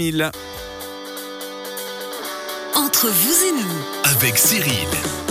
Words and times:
1000. 0.00 0.32
Entre 2.80 3.08
vous 3.08 3.44
et 3.44 3.52
nous, 3.52 4.10
avec 4.16 4.38
Cyril. 4.38 4.88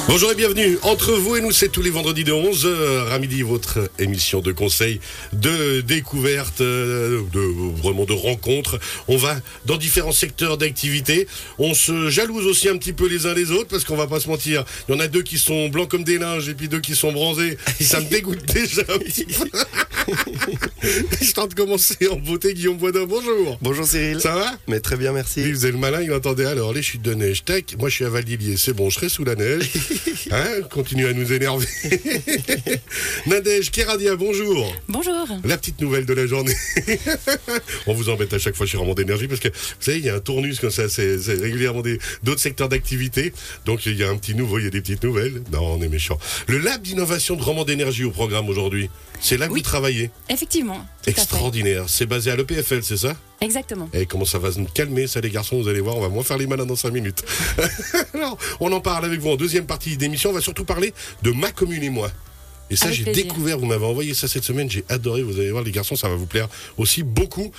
Bonjour 0.07 0.31
et 0.31 0.35
bienvenue. 0.35 0.79
Entre 0.81 1.13
vous 1.13 1.35
et 1.35 1.41
nous, 1.41 1.51
c'est 1.51 1.69
tous 1.69 1.83
les 1.83 1.91
vendredis 1.91 2.23
de 2.23 2.31
11h 2.31 3.11
à 3.11 3.19
midi, 3.19 3.43
votre 3.43 3.91
émission 3.99 4.41
de 4.41 4.51
conseil, 4.51 4.99
de 5.33 5.81
découverte, 5.81 6.61
euh, 6.61 7.21
de, 7.31 7.39
vraiment 7.79 8.05
de 8.05 8.13
rencontres. 8.13 8.79
On 9.07 9.17
va 9.17 9.35
dans 9.65 9.77
différents 9.77 10.11
secteurs 10.11 10.57
d'activité. 10.57 11.27
On 11.59 11.75
se 11.75 12.09
jalouse 12.09 12.47
aussi 12.47 12.69
un 12.69 12.77
petit 12.77 12.93
peu 12.93 13.07
les 13.07 13.27
uns 13.27 13.35
les 13.35 13.51
autres 13.51 13.67
parce 13.67 13.83
qu'on 13.83 13.95
va 13.95 14.07
pas 14.07 14.19
se 14.19 14.29
mentir. 14.29 14.63
Il 14.87 14.95
y 14.95 14.97
en 14.97 14.99
a 14.99 15.07
deux 15.07 15.21
qui 15.21 15.37
sont 15.37 15.69
blancs 15.69 15.89
comme 15.89 16.03
des 16.03 16.17
linges 16.17 16.49
et 16.49 16.55
puis 16.55 16.69
deux 16.69 16.81
qui 16.81 16.95
sont 16.95 17.11
bronzés. 17.11 17.57
Ça 17.79 17.99
me 17.99 18.09
dégoûte 18.09 18.43
déjà 18.53 18.81
un 18.81 18.97
petit 18.97 19.25
peu. 19.25 19.49
Je 21.21 21.33
tente 21.33 21.51
de 21.51 21.55
commencer 21.55 22.07
en 22.11 22.15
beauté. 22.15 22.55
Guillaume 22.55 22.77
Boisdin, 22.77 23.05
bonjour. 23.05 23.59
Bonjour 23.61 23.85
Cyril. 23.85 24.19
Ça 24.19 24.33
va? 24.33 24.51
Mais 24.67 24.79
très 24.79 24.97
bien, 24.97 25.11
merci. 25.11 25.41
Oui, 25.43 25.51
vous 25.51 25.67
êtes 25.67 25.71
le 25.71 25.77
malin, 25.77 26.01
il 26.01 26.11
entendait 26.11 26.45
alors 26.45 26.73
les 26.73 26.81
chutes 26.81 27.03
de 27.03 27.13
neige. 27.13 27.38
Tac, 27.43 27.75
moi 27.79 27.89
je 27.89 27.95
suis 27.95 28.05
à 28.05 28.09
Valdilier, 28.09 28.57
c'est 28.57 28.73
bon, 28.73 28.89
je 28.89 28.95
serai 28.95 29.09
sous 29.09 29.23
la 29.23 29.35
neige. 29.35 29.69
Hein, 30.31 30.61
continue 30.69 31.07
à 31.07 31.13
nous 31.13 31.33
énerver. 31.33 31.65
Nadège 33.25 33.71
Keradia, 33.71 34.15
bonjour. 34.15 34.75
Bonjour. 34.87 35.25
La 35.43 35.57
petite 35.57 35.81
nouvelle 35.81 36.05
de 36.05 36.13
la 36.13 36.27
journée. 36.27 36.53
On 37.87 37.93
vous 37.93 38.09
embête 38.09 38.31
à 38.33 38.37
chaque 38.37 38.55
fois 38.55 38.67
chez 38.67 38.77
Ramon 38.77 38.93
d'énergie 38.93 39.27
parce 39.27 39.39
que 39.39 39.47
vous 39.47 39.53
savez, 39.79 39.97
il 39.97 40.05
y 40.05 40.09
a 40.09 40.15
un 40.15 40.19
tournus 40.19 40.59
comme 40.59 40.69
ça, 40.69 40.87
c'est 40.87 41.15
régulièrement 41.27 41.81
d'autres 42.21 42.41
secteurs 42.41 42.69
d'activité. 42.69 43.33
Donc 43.65 43.87
il 43.87 43.97
y 43.97 44.03
a 44.03 44.09
un 44.09 44.17
petit 44.17 44.35
nouveau, 44.35 44.59
il 44.59 44.65
y 44.65 44.67
a 44.67 44.71
des 44.71 44.81
petites 44.81 45.03
nouvelles. 45.03 45.41
Non, 45.51 45.77
on 45.77 45.81
est 45.81 45.87
méchant. 45.87 46.19
Le 46.47 46.59
lab 46.59 46.83
d'innovation 46.83 47.35
de 47.35 47.41
Ramon 47.41 47.63
d'énergie 47.63 48.03
au 48.03 48.11
programme 48.11 48.49
aujourd'hui. 48.49 48.89
C'est 49.19 49.37
là 49.37 49.47
que 49.47 49.53
vous 49.53 49.61
travaillez. 49.61 50.11
Effectivement. 50.29 50.85
Extraordinaire. 51.09 51.85
C'est 51.87 52.05
basé 52.05 52.31
à 52.31 52.35
l'EPFL, 52.35 52.83
c'est 52.83 52.97
ça? 52.97 53.15
Exactement. 53.41 53.89
Et 53.93 54.05
comment 54.05 54.25
ça 54.25 54.39
va 54.39 54.51
se 54.51 54.59
calmer, 54.73 55.07
ça, 55.07 55.21
les 55.21 55.29
garçons? 55.29 55.61
Vous 55.61 55.67
allez 55.67 55.81
voir, 55.81 55.97
on 55.97 56.01
va 56.01 56.09
moins 56.09 56.23
faire 56.23 56.37
les 56.37 56.47
malins 56.47 56.65
dans 56.65 56.75
5 56.75 56.91
minutes. 56.91 57.23
Alors, 58.13 58.37
on 58.59 58.71
en 58.71 58.81
parle 58.81 59.05
avec 59.05 59.19
vous 59.19 59.29
en 59.29 59.35
deuxième 59.35 59.65
partie 59.65 59.97
d'émission. 59.97 60.29
On 60.31 60.33
va 60.33 60.41
surtout 60.41 60.65
parler 60.65 60.93
de 61.23 61.31
ma 61.31 61.51
commune 61.51 61.83
et 61.83 61.89
moi. 61.89 62.11
Et 62.71 62.75
ça, 62.75 62.91
j'ai 62.91 63.03
découvert, 63.03 63.57
vous 63.57 63.65
m'avez 63.65 63.85
envoyé 63.85 64.13
ça 64.13 64.27
cette 64.27 64.43
semaine, 64.43 64.69
j'ai 64.69 64.83
adoré, 64.89 65.23
vous 65.23 65.39
allez 65.39 65.49
voir 65.49 65.63
les 65.63 65.71
garçons, 65.71 65.95
ça 65.95 66.07
va 66.07 66.15
vous 66.15 66.27
plaire 66.27 66.47
aussi 66.77 67.01
beaucoup. 67.01 67.51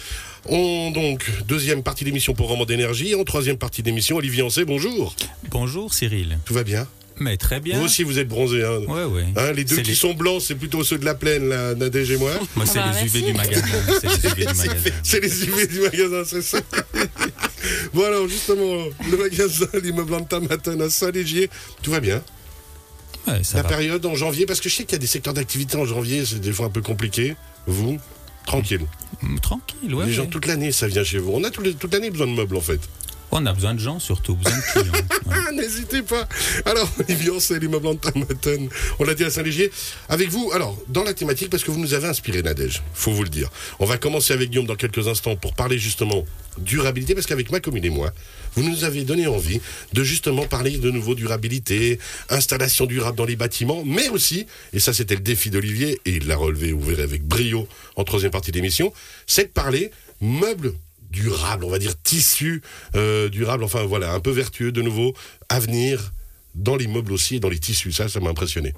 On, 0.49 0.93
donc, 0.93 1.29
deuxième 1.49 1.83
partie 1.83 2.05
d'émission 2.05 2.33
pour 2.33 2.49
Roman 2.49 2.65
d'énergie. 2.65 3.15
En 3.17 3.25
troisième 3.25 3.59
partie 3.59 3.83
d'émission, 3.83 4.17
Olivier 4.17 4.43
Ancet, 4.43 4.65
bonjour. 4.65 5.15
Bonjour 5.51 5.93
Cyril. 5.93 6.39
Tout 6.45 6.55
va 6.55 6.63
bien? 6.63 6.87
Mais 7.21 7.37
très 7.37 7.61
bien. 7.61 7.79
Vous 7.79 7.85
aussi, 7.85 8.03
vous 8.03 8.19
êtes 8.19 8.29
bronzé. 8.29 8.65
Hein. 8.65 8.81
Ouais, 8.89 9.05
ouais. 9.05 9.27
Hein, 9.37 9.53
les 9.53 9.65
deux 9.65 9.77
qui 9.83 9.95
sont 9.95 10.15
blancs, 10.15 10.41
c'est 10.41 10.55
plutôt 10.55 10.83
ceux 10.83 10.99
de 10.99 11.05
la 11.05 11.15
plaine, 11.15 11.49
là, 11.49 11.75
Nadège 11.75 12.11
et 12.11 12.17
moi. 12.17 12.33
Moi, 12.57 12.65
c'est 12.67 12.81
les 12.81 13.07
UV 13.07 13.27
du 13.27 13.33
magasin. 13.35 13.67
C'est 15.03 15.21
les 15.21 15.45
UV 15.45 15.67
du 15.69 15.81
magasin, 15.81 16.23
c'est 16.25 16.43
ça. 16.43 16.59
voilà, 17.93 18.27
justement, 18.27 18.85
le 19.11 19.17
magasin, 19.19 19.67
l'immeuble 19.83 20.15
Antamaten 20.15 20.81
à 20.81 20.89
Saint-Légier, 20.89 21.51
tout 21.83 21.91
va 21.91 22.01
bien? 22.01 22.23
Ouais, 23.29 23.45
ça 23.45 23.59
la 23.59 23.65
période 23.65 24.05
en 24.07 24.15
janvier, 24.15 24.47
parce 24.47 24.61
que 24.61 24.71
je 24.71 24.77
sais 24.77 24.85
qu'il 24.85 24.93
y 24.93 24.97
a 24.97 24.99
des 24.99 25.07
secteurs 25.07 25.35
d'activité 25.35 25.77
en 25.77 25.85
janvier, 25.85 26.25
c'est 26.25 26.41
des 26.41 26.53
fois 26.53 26.67
un 26.67 26.71
peu 26.71 26.81
compliqué. 26.81 27.37
Vous, 27.67 27.99
tranquille. 28.47 28.87
Mm, 29.21 29.39
tranquille, 29.41 29.95
ouais. 29.95 30.07
Les 30.07 30.13
gens, 30.13 30.27
toute 30.27 30.47
l'année, 30.47 30.73
ça 30.73 30.89
vient 30.89 31.05
chez 31.05 31.19
vous. 31.19 31.33
On 31.35 31.45
a 31.45 31.51
toute 31.51 31.93
l'année 31.93 32.11
besoin 32.11 32.27
de 32.27 32.33
meubles, 32.33 32.57
en 32.57 32.63
fait. 32.63 32.81
On 33.33 33.47
a 33.47 33.53
besoin 33.53 33.75
de 33.75 33.79
gens 33.79 33.99
surtout, 33.99 34.35
besoin 34.35 34.57
de 34.59 34.81
clients. 34.81 35.53
N'hésitez 35.55 36.03
pas. 36.03 36.29
Alors, 36.65 36.91
Olivier, 36.99 37.39
c'est 37.39 37.59
l'immeuble 37.59 37.87
Antamaten. 37.87 38.69
On 38.99 39.05
l'a 39.05 39.15
dit 39.15 39.25
à 39.25 39.31
Saint-Légier. 39.31 39.71
Avec 40.09 40.29
vous, 40.29 40.51
alors, 40.53 40.77
dans 40.89 41.05
la 41.05 41.15
thématique, 41.15 41.51
parce 41.51 41.63
que 41.63 41.71
vous 41.71 41.79
nous 41.79 41.95
avez 41.95 42.09
inspiré, 42.09 42.43
Nadège, 42.43 42.83
faut 42.95 43.13
vous 43.13 43.23
le 43.23 43.29
dire. 43.29 43.49
On 43.79 43.87
va 43.87 43.99
commencer 43.99 44.33
avec 44.33 44.51
Guillaume 44.51 44.67
dans 44.67 44.77
quelques 44.77 45.07
instants 45.07 45.37
pour 45.37 45.55
parler 45.55 45.79
justement 45.79 46.25
durabilité, 46.59 47.15
parce 47.15 47.27
qu'avec 47.27 47.51
ma 47.51 47.61
commune 47.61 47.85
et 47.85 47.91
moi, 47.91 48.13
vous 48.55 48.69
nous 48.69 48.85
avez 48.85 49.05
donné 49.05 49.27
envie 49.27 49.61
de 49.93 50.03
justement 50.03 50.47
parler 50.47 50.79
de 50.79 50.91
nouveau 50.91 51.15
durabilité, 51.15 51.99
installation 52.29 52.87
durable 52.87 53.17
dans 53.17 53.25
les 53.25 53.37
bâtiments, 53.37 53.83
mais 53.85 54.09
aussi, 54.09 54.47
et 54.73 54.81
ça 54.81 54.93
c'était 54.93 55.15
le 55.15 55.21
défi 55.21 55.51
d'Olivier, 55.51 56.01
et 56.05 56.17
il 56.17 56.27
l'a 56.27 56.37
relevé, 56.37 56.73
vous 56.73 56.83
verrez, 56.83 57.03
avec 57.03 57.23
brio 57.23 57.69
en 57.97 58.05
troisième 58.05 58.33
partie 58.33 58.53
d'émission, 58.53 58.93
c'est 59.27 59.45
de 59.45 59.51
parler 59.51 59.91
meubles 60.21 60.75
durable, 61.11 61.65
on 61.65 61.71
va 61.71 61.79
dire 61.79 62.01
tissu 62.01 62.63
euh, 62.95 63.29
durable, 63.29 63.65
enfin 63.65 63.85
voilà, 63.85 64.13
un 64.13 64.21
peu 64.21 64.31
vertueux 64.31 64.73
de 64.73 64.83
nouveau, 64.83 65.15
avenir 65.49 66.13
dans 66.55 66.77
l'immeuble 66.77 67.13
aussi 67.13 67.41
dans 67.41 67.49
les 67.49 67.59
tissus. 67.59 67.93
Ça, 67.93 68.09
ça 68.09 68.21
m'a 68.21 68.31
impressionné. 68.31 68.75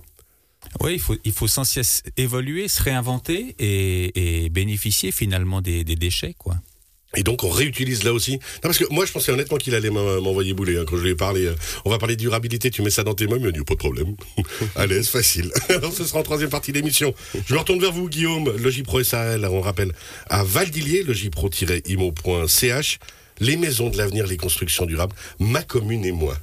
Oui, 0.80 0.94
il 0.94 1.00
faut, 1.00 1.16
il 1.24 1.48
sans 1.48 1.64
cesse 1.64 2.02
évoluer, 2.16 2.68
se 2.68 2.82
réinventer 2.82 3.56
et, 3.58 4.48
bénéficier 4.50 5.12
finalement 5.12 5.60
des 5.60 5.84
déchets, 5.84 6.34
quoi. 6.34 6.56
Et 7.16 7.22
donc 7.22 7.44
on 7.44 7.50
réutilise 7.50 8.04
là 8.04 8.12
aussi. 8.12 8.32
Non, 8.32 8.38
parce 8.62 8.78
que 8.78 8.84
moi 8.90 9.04
je 9.04 9.12
pensais 9.12 9.32
honnêtement 9.32 9.58
qu'il 9.58 9.74
allait 9.74 9.90
m'envoyer 9.90 10.54
bouler 10.54 10.78
hein, 10.78 10.84
quand 10.86 10.96
je 10.96 11.02
lui 11.02 11.10
ai 11.10 11.14
parlé. 11.14 11.46
Euh, 11.46 11.54
on 11.84 11.90
va 11.90 11.98
parler 11.98 12.16
de 12.16 12.20
durabilité, 12.20 12.70
tu 12.70 12.82
mets 12.82 12.90
ça 12.90 13.04
dans 13.04 13.14
tes 13.14 13.26
mains, 13.26 13.36
il 13.38 13.44
m'a 13.44 13.50
dit 13.50 13.60
pas 13.60 13.74
de 13.74 13.78
problème. 13.78 14.14
à 14.76 14.86
l'aise, 14.86 15.08
facile. 15.08 15.50
Alors 15.68 15.92
ce 15.92 16.04
sera 16.04 16.20
en 16.20 16.22
troisième 16.22 16.50
partie 16.50 16.72
d'émission. 16.72 17.14
Je 17.46 17.54
me 17.54 17.58
retourne 17.58 17.80
vers 17.80 17.92
vous 17.92 18.08
Guillaume, 18.08 18.50
Logipro 18.56 19.02
SAL, 19.02 19.44
on 19.44 19.60
rappelle, 19.60 19.92
à 20.28 20.42
Valdilier, 20.42 21.02
logipro-imo.ch, 21.02 22.98
les 23.40 23.56
maisons 23.56 23.90
de 23.90 23.98
l'avenir, 23.98 24.26
les 24.26 24.36
constructions 24.36 24.86
durables, 24.86 25.14
ma 25.38 25.62
commune 25.62 26.04
et 26.04 26.12
moi. 26.12 26.36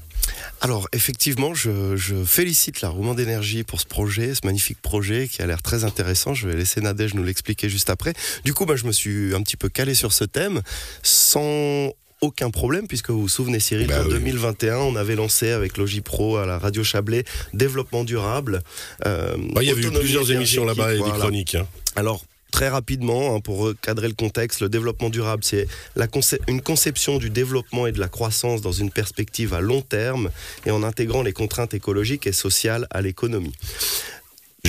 Alors 0.62 0.88
effectivement, 0.94 1.54
je, 1.54 1.96
félicite 2.26 2.82
la 2.82 2.90
Roman 2.90 3.14
d'énergie 3.14 3.64
pour 3.64 3.80
ce 3.80 3.86
projet, 3.86 4.36
ce 4.36 4.42
magnifique 4.46 4.82
projet 4.82 5.28
qui 5.28 5.42
a 5.42 5.48
l'air 5.48 5.62
très 5.62 5.84
intéressant. 5.84 6.34
Je 6.34 6.48
vais 6.48 6.56
laisser 6.56 6.82
Nadège 6.82 7.14
nous 7.14 7.24
l'expliquer 7.24 7.70
juste 7.70 7.90
après. 7.90 8.14
Du 8.44 8.54
coup, 8.54 8.66
bah, 8.66 8.76
je 8.76 8.86
me 8.86 8.92
suis 8.92 9.34
un 9.36 9.42
petit 9.42 9.58
peu 9.58 9.70
calé 9.70 9.94
sur 9.94 10.14
ce 10.14 10.24
thème 10.24 10.62
sans 11.04 11.94
aucun 12.22 12.50
problème 12.50 12.88
puisque 12.88 13.12
vous 13.12 13.22
vous 13.22 13.28
souvenez 13.30 13.62
Cyril 13.62 13.88
bah 13.88 14.04
en 14.04 14.10
2021 14.10 14.76
on 14.78 14.98
avait 14.98 15.16
lancé 15.16 15.52
avec 15.52 15.78
Logipro 15.78 16.36
à 16.36 16.46
la 16.46 16.58
radio 16.58 16.84
Chablais 16.84 17.24
développement 17.54 18.04
durable. 18.04 18.62
Euh, 19.06 19.38
bah, 19.54 19.64
il 19.64 19.70
y 19.70 19.72
avait 19.72 19.84
eu 19.84 19.92
plusieurs 19.92 20.30
émissions 20.32 20.66
là-bas 20.66 20.96
et 20.96 20.98
des 20.98 21.04
chroniques. 21.04 21.56
Hein. 21.56 21.66
Alors 21.96 22.24
très 22.52 22.70
rapidement, 22.70 23.36
hein, 23.36 23.40
pour 23.40 23.72
cadrer 23.82 24.08
le 24.08 24.14
contexte, 24.14 24.62
le 24.62 24.70
développement 24.70 25.10
durable, 25.10 25.44
c'est 25.44 25.68
une 26.48 26.62
conception 26.62 27.18
du 27.18 27.30
développement 27.30 27.88
et 27.88 27.92
de 27.92 28.00
la 28.00 28.08
croissance 28.08 28.62
dans 28.62 28.72
une 28.72 28.92
perspective 28.92 29.54
à 29.54 29.62
long 29.62 29.82
terme 29.82 30.30
et 30.66 30.72
en 30.72 30.84
intégrant 30.84 31.22
les 31.22 31.34
contraintes 31.34 31.74
écologiques 31.74 32.28
et 32.28 32.34
sociales 32.34 32.88
à 32.90 33.02
l'économie. 33.02 33.54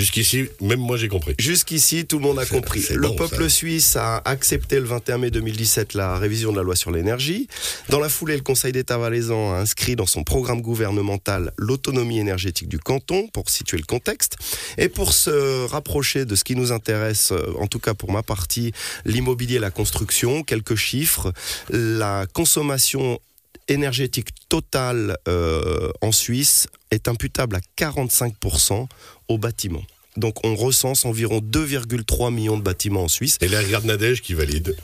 Jusqu'ici, 0.00 0.46
même 0.62 0.80
moi 0.80 0.96
j'ai 0.96 1.08
compris. 1.08 1.34
Jusqu'ici, 1.38 2.06
tout 2.06 2.16
le 2.16 2.22
monde 2.22 2.38
a 2.38 2.46
compris. 2.46 2.86
Le 2.94 3.14
peuple 3.16 3.50
suisse 3.50 3.96
a 3.96 4.22
accepté 4.24 4.76
le 4.76 4.86
21 4.86 5.18
mai 5.18 5.30
2017 5.30 5.92
la 5.92 6.16
révision 6.16 6.52
de 6.52 6.56
la 6.56 6.62
loi 6.62 6.74
sur 6.74 6.90
l'énergie. 6.90 7.48
Dans 7.90 8.00
la 8.00 8.08
foulée, 8.08 8.34
le 8.34 8.42
Conseil 8.42 8.72
d'État 8.72 8.96
valaisan 8.96 9.52
a 9.52 9.58
inscrit 9.58 9.96
dans 9.96 10.06
son 10.06 10.24
programme 10.24 10.62
gouvernemental 10.62 11.52
l'autonomie 11.58 12.18
énergétique 12.18 12.66
du 12.66 12.78
canton, 12.78 13.28
pour 13.28 13.50
situer 13.50 13.76
le 13.76 13.84
contexte. 13.84 14.38
Et 14.78 14.88
pour 14.88 15.12
se 15.12 15.66
rapprocher 15.66 16.24
de 16.24 16.34
ce 16.34 16.44
qui 16.44 16.56
nous 16.56 16.72
intéresse, 16.72 17.34
en 17.58 17.66
tout 17.66 17.78
cas 17.78 17.92
pour 17.92 18.10
ma 18.10 18.22
partie, 18.22 18.72
l'immobilier 19.04 19.56
et 19.56 19.58
la 19.58 19.70
construction, 19.70 20.42
quelques 20.44 20.76
chiffres. 20.76 21.30
La 21.68 22.24
consommation 22.32 23.20
énergétique 23.68 24.28
totale 24.48 25.18
euh, 25.28 25.90
en 26.00 26.10
Suisse 26.10 26.68
est 26.90 27.08
imputable 27.08 27.56
à 27.56 27.60
45% 27.76 28.86
au 29.28 29.38
bâtiment. 29.38 29.82
Donc 30.16 30.44
on 30.44 30.54
recense 30.54 31.04
environ 31.04 31.38
2,3 31.38 32.32
millions 32.32 32.56
de 32.56 32.62
bâtiments 32.62 33.04
en 33.04 33.08
Suisse. 33.08 33.38
Et 33.40 33.48
là, 33.48 33.60
regarde 33.60 33.84
Nadège 33.84 34.22
qui 34.22 34.34
valide. 34.34 34.76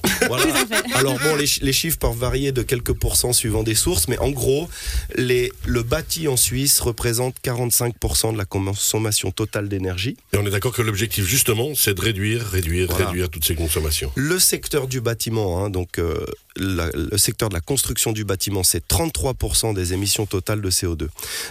Alors 0.94 1.18
bon, 1.18 1.34
les, 1.36 1.72
chiffres 1.72 1.98
peuvent 1.98 2.16
varier 2.16 2.52
de 2.52 2.62
quelques 2.62 2.92
pourcents 2.92 3.32
suivant 3.32 3.62
des 3.62 3.74
sources, 3.74 4.08
mais 4.08 4.18
en 4.18 4.30
gros, 4.30 4.68
les, 5.16 5.52
le 5.66 5.82
bâti 5.82 6.28
en 6.28 6.36
Suisse 6.36 6.80
représente 6.80 7.36
45% 7.44 8.32
de 8.32 8.38
la 8.38 8.44
consommation 8.44 9.30
totale 9.30 9.68
d'énergie. 9.68 10.16
Et 10.32 10.38
on 10.38 10.46
est 10.46 10.50
d'accord 10.50 10.72
que 10.72 10.82
l'objectif 10.82 11.26
justement, 11.26 11.74
c'est 11.74 11.94
de 11.94 12.00
réduire, 12.00 12.46
réduire, 12.46 12.90
réduire 12.90 13.28
toutes 13.28 13.44
ces 13.44 13.54
consommations. 13.54 14.12
Le 14.14 14.38
secteur 14.38 14.86
du 14.86 15.00
bâtiment, 15.00 15.64
hein, 15.64 15.70
donc 15.70 15.98
euh, 15.98 16.24
le 16.56 17.18
secteur 17.18 17.48
de 17.48 17.54
la 17.54 17.60
construction 17.60 18.12
du 18.12 18.24
bâtiment, 18.24 18.62
c'est 18.62 18.86
33% 18.86 19.74
des 19.74 19.92
émissions 19.92 20.26
totales 20.26 20.60
de 20.60 20.70
CO2. 20.70 21.08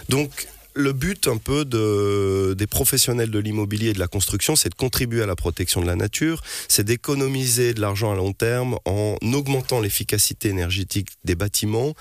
Donc 0.08 0.46
le 0.76 0.92
but 0.92 1.26
un 1.26 1.38
peu 1.38 1.64
de, 1.64 2.54
des 2.56 2.66
professionnels 2.66 3.30
de 3.30 3.38
l'immobilier 3.38 3.88
et 3.88 3.92
de 3.94 3.98
la 3.98 4.08
construction, 4.08 4.56
c'est 4.56 4.68
de 4.68 4.74
contribuer 4.74 5.22
à 5.22 5.26
la 5.26 5.34
protection 5.34 5.80
de 5.80 5.86
la 5.86 5.96
nature, 5.96 6.42
c'est 6.68 6.84
d'économiser 6.84 7.72
de 7.72 7.80
l'argent 7.80 8.12
à 8.12 8.14
long 8.14 8.34
terme 8.34 8.78
en 8.84 9.16
augmentant 9.32 9.80
l'efficacité 9.80 10.50
énergétique 10.50 11.08
des 11.24 11.34
bâtiments, 11.34 11.94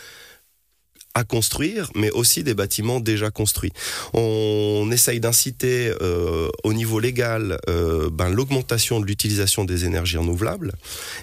à 1.16 1.24
construire, 1.24 1.90
mais 1.96 2.12
aussi 2.12 2.44
des 2.44 2.54
bâtiments 2.54 3.00
déjà 3.00 3.32
construits. 3.32 3.72
On 4.14 4.90
essaye 4.92 5.22
d'inciter 5.22 5.94
euh, 6.02 6.50
au 6.66 6.74
niveau 6.74 7.00
légal 7.00 7.58
euh, 7.70 8.10
ben, 8.12 8.30
l'augmentation 8.30 9.00
de 9.00 9.06
l'utilisation 9.06 9.64
des 9.64 9.86
énergies 9.86 10.18
renouvelables. 10.18 10.74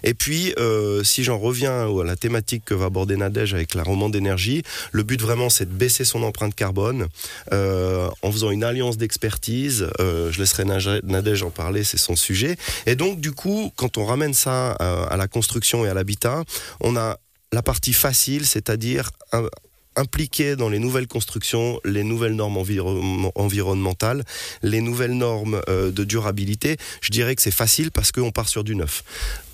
Et 0.02 0.14
puis, 0.14 0.54
euh, 0.58 1.04
si 1.04 1.22
j'en 1.24 1.38
reviens 1.38 1.86
à 1.86 2.04
la 2.04 2.16
thématique 2.16 2.64
que 2.64 2.74
va 2.74 2.86
aborder 2.86 3.16
Nadège 3.16 3.52
avec 3.52 3.74
la 3.74 3.82
romande 3.82 4.12
d'énergie, 4.12 4.62
le 4.92 5.02
but 5.02 5.20
vraiment 5.20 5.50
c'est 5.50 5.66
de 5.66 5.74
baisser 5.74 6.04
son 6.04 6.22
empreinte 6.22 6.54
carbone 6.54 7.06
en 7.50 8.32
faisant 8.32 8.50
une 8.50 8.64
alliance 8.64 8.96
d'expertise. 8.96 9.86
je 9.98 10.38
laisserai 10.38 10.64
Nadège 10.64 11.42
en 11.42 11.50
parler, 11.50 11.84
c'est 11.84 11.98
son 11.98 12.16
sujet. 12.16 12.56
Et 12.86 12.96
donc, 12.96 13.20
du 13.20 13.32
coup, 13.32 13.72
quand 13.76 13.98
on 13.98 14.06
ramène 14.06 14.32
ça 14.32 14.72
à 14.72 15.16
la 15.16 15.28
construction 15.28 15.84
et 15.84 15.88
à 15.88 15.94
l'habitat, 15.94 16.44
on 16.80 16.96
a 16.96 17.18
la 17.52 17.62
partie 17.62 17.92
facile, 17.92 18.46
c'est-à-dire 18.46 19.10
euh, 19.34 19.48
impliquer 19.96 20.56
dans 20.56 20.68
les 20.68 20.78
nouvelles 20.78 21.06
constructions 21.06 21.80
les 21.84 22.04
nouvelles 22.04 22.34
normes 22.34 22.56
environ- 22.56 23.30
environnementales, 23.34 24.24
les 24.62 24.80
nouvelles 24.80 25.16
normes 25.16 25.60
euh, 25.68 25.90
de 25.90 26.04
durabilité. 26.04 26.76
Je 27.00 27.10
dirais 27.10 27.34
que 27.34 27.42
c'est 27.42 27.50
facile 27.50 27.90
parce 27.90 28.12
qu'on 28.12 28.30
part 28.30 28.48
sur 28.48 28.64
du 28.64 28.74
neuf. 28.74 29.04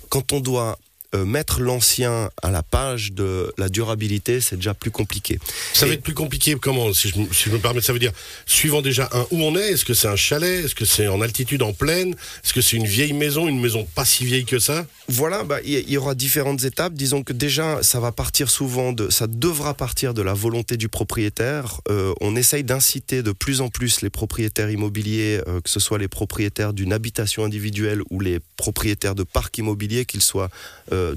Quand 0.09 0.33
on 0.33 0.39
doit 0.39 0.77
euh, 1.15 1.25
mettre 1.25 1.61
l'ancien 1.61 2.29
à 2.43 2.51
la 2.51 2.61
page 2.63 3.13
de 3.13 3.51
la 3.57 3.69
durabilité, 3.69 4.41
c'est 4.41 4.55
déjà 4.57 4.73
plus 4.73 4.91
compliqué. 4.91 5.39
Ça 5.73 5.85
va 5.85 5.93
être 5.93 6.03
plus 6.03 6.13
compliqué, 6.13 6.55
comment, 6.61 6.93
si 6.93 7.09
je, 7.09 7.17
me- 7.19 7.33
si 7.33 7.45
je 7.45 7.49
me 7.51 7.57
permets, 7.59 7.81
ça 7.81 7.93
veut 7.93 7.99
dire, 7.99 8.11
suivant 8.45 8.81
déjà 8.81 9.09
un 9.13 9.25
où 9.31 9.41
on 9.43 9.55
est, 9.55 9.71
est-ce 9.71 9.85
que 9.85 9.93
c'est 9.93 10.07
un 10.07 10.15
chalet, 10.15 10.65
est-ce 10.65 10.75
que 10.75 10.85
c'est 10.85 11.07
en 11.07 11.21
altitude, 11.21 11.61
en 11.63 11.73
plaine, 11.73 12.15
est-ce 12.43 12.53
que 12.53 12.61
c'est 12.61 12.77
une 12.77 12.85
vieille 12.85 13.13
maison, 13.13 13.47
une 13.47 13.59
maison 13.59 13.87
pas 13.95 14.05
si 14.05 14.25
vieille 14.25 14.45
que 14.45 14.59
ça? 14.59 14.85
Voilà, 15.07 15.43
bah, 15.43 15.59
il 15.63 15.71
y- 15.73 15.77
il 15.79 15.89
y 15.91 15.97
aura 15.97 16.13
différentes 16.15 16.63
étapes. 16.63 16.93
Disons 16.93 17.23
que 17.23 17.33
déjà, 17.33 17.81
ça 17.81 17.99
va 17.99 18.11
partir 18.11 18.49
souvent 18.49 18.93
de, 18.93 19.09
ça 19.09 19.25
devra 19.27 19.73
partir 19.73 20.13
de 20.13 20.21
la 20.21 20.33
volonté 20.33 20.77
du 20.77 20.89
propriétaire. 20.89 21.81
Euh, 21.89 22.13
on 22.21 22.35
essaye 22.35 22.63
d'inciter 22.63 23.23
de 23.23 23.31
plus 23.31 23.61
en 23.61 23.69
plus 23.69 24.01
les 24.01 24.09
propriétaires 24.11 24.69
immobiliers, 24.69 25.41
euh, 25.47 25.61
que 25.61 25.69
ce 25.69 25.79
soit 25.79 25.97
les 25.97 26.07
propriétaires 26.07 26.73
d'une 26.73 26.93
habitation 26.93 27.43
individuelle 27.43 28.01
ou 28.11 28.19
les 28.19 28.39
propriétaires 28.57 29.15
de 29.15 29.23
parcs 29.23 29.57
immobiliers, 29.57 30.05
qu'ils 30.05 30.21
soient 30.21 30.49
euh, 30.99 31.15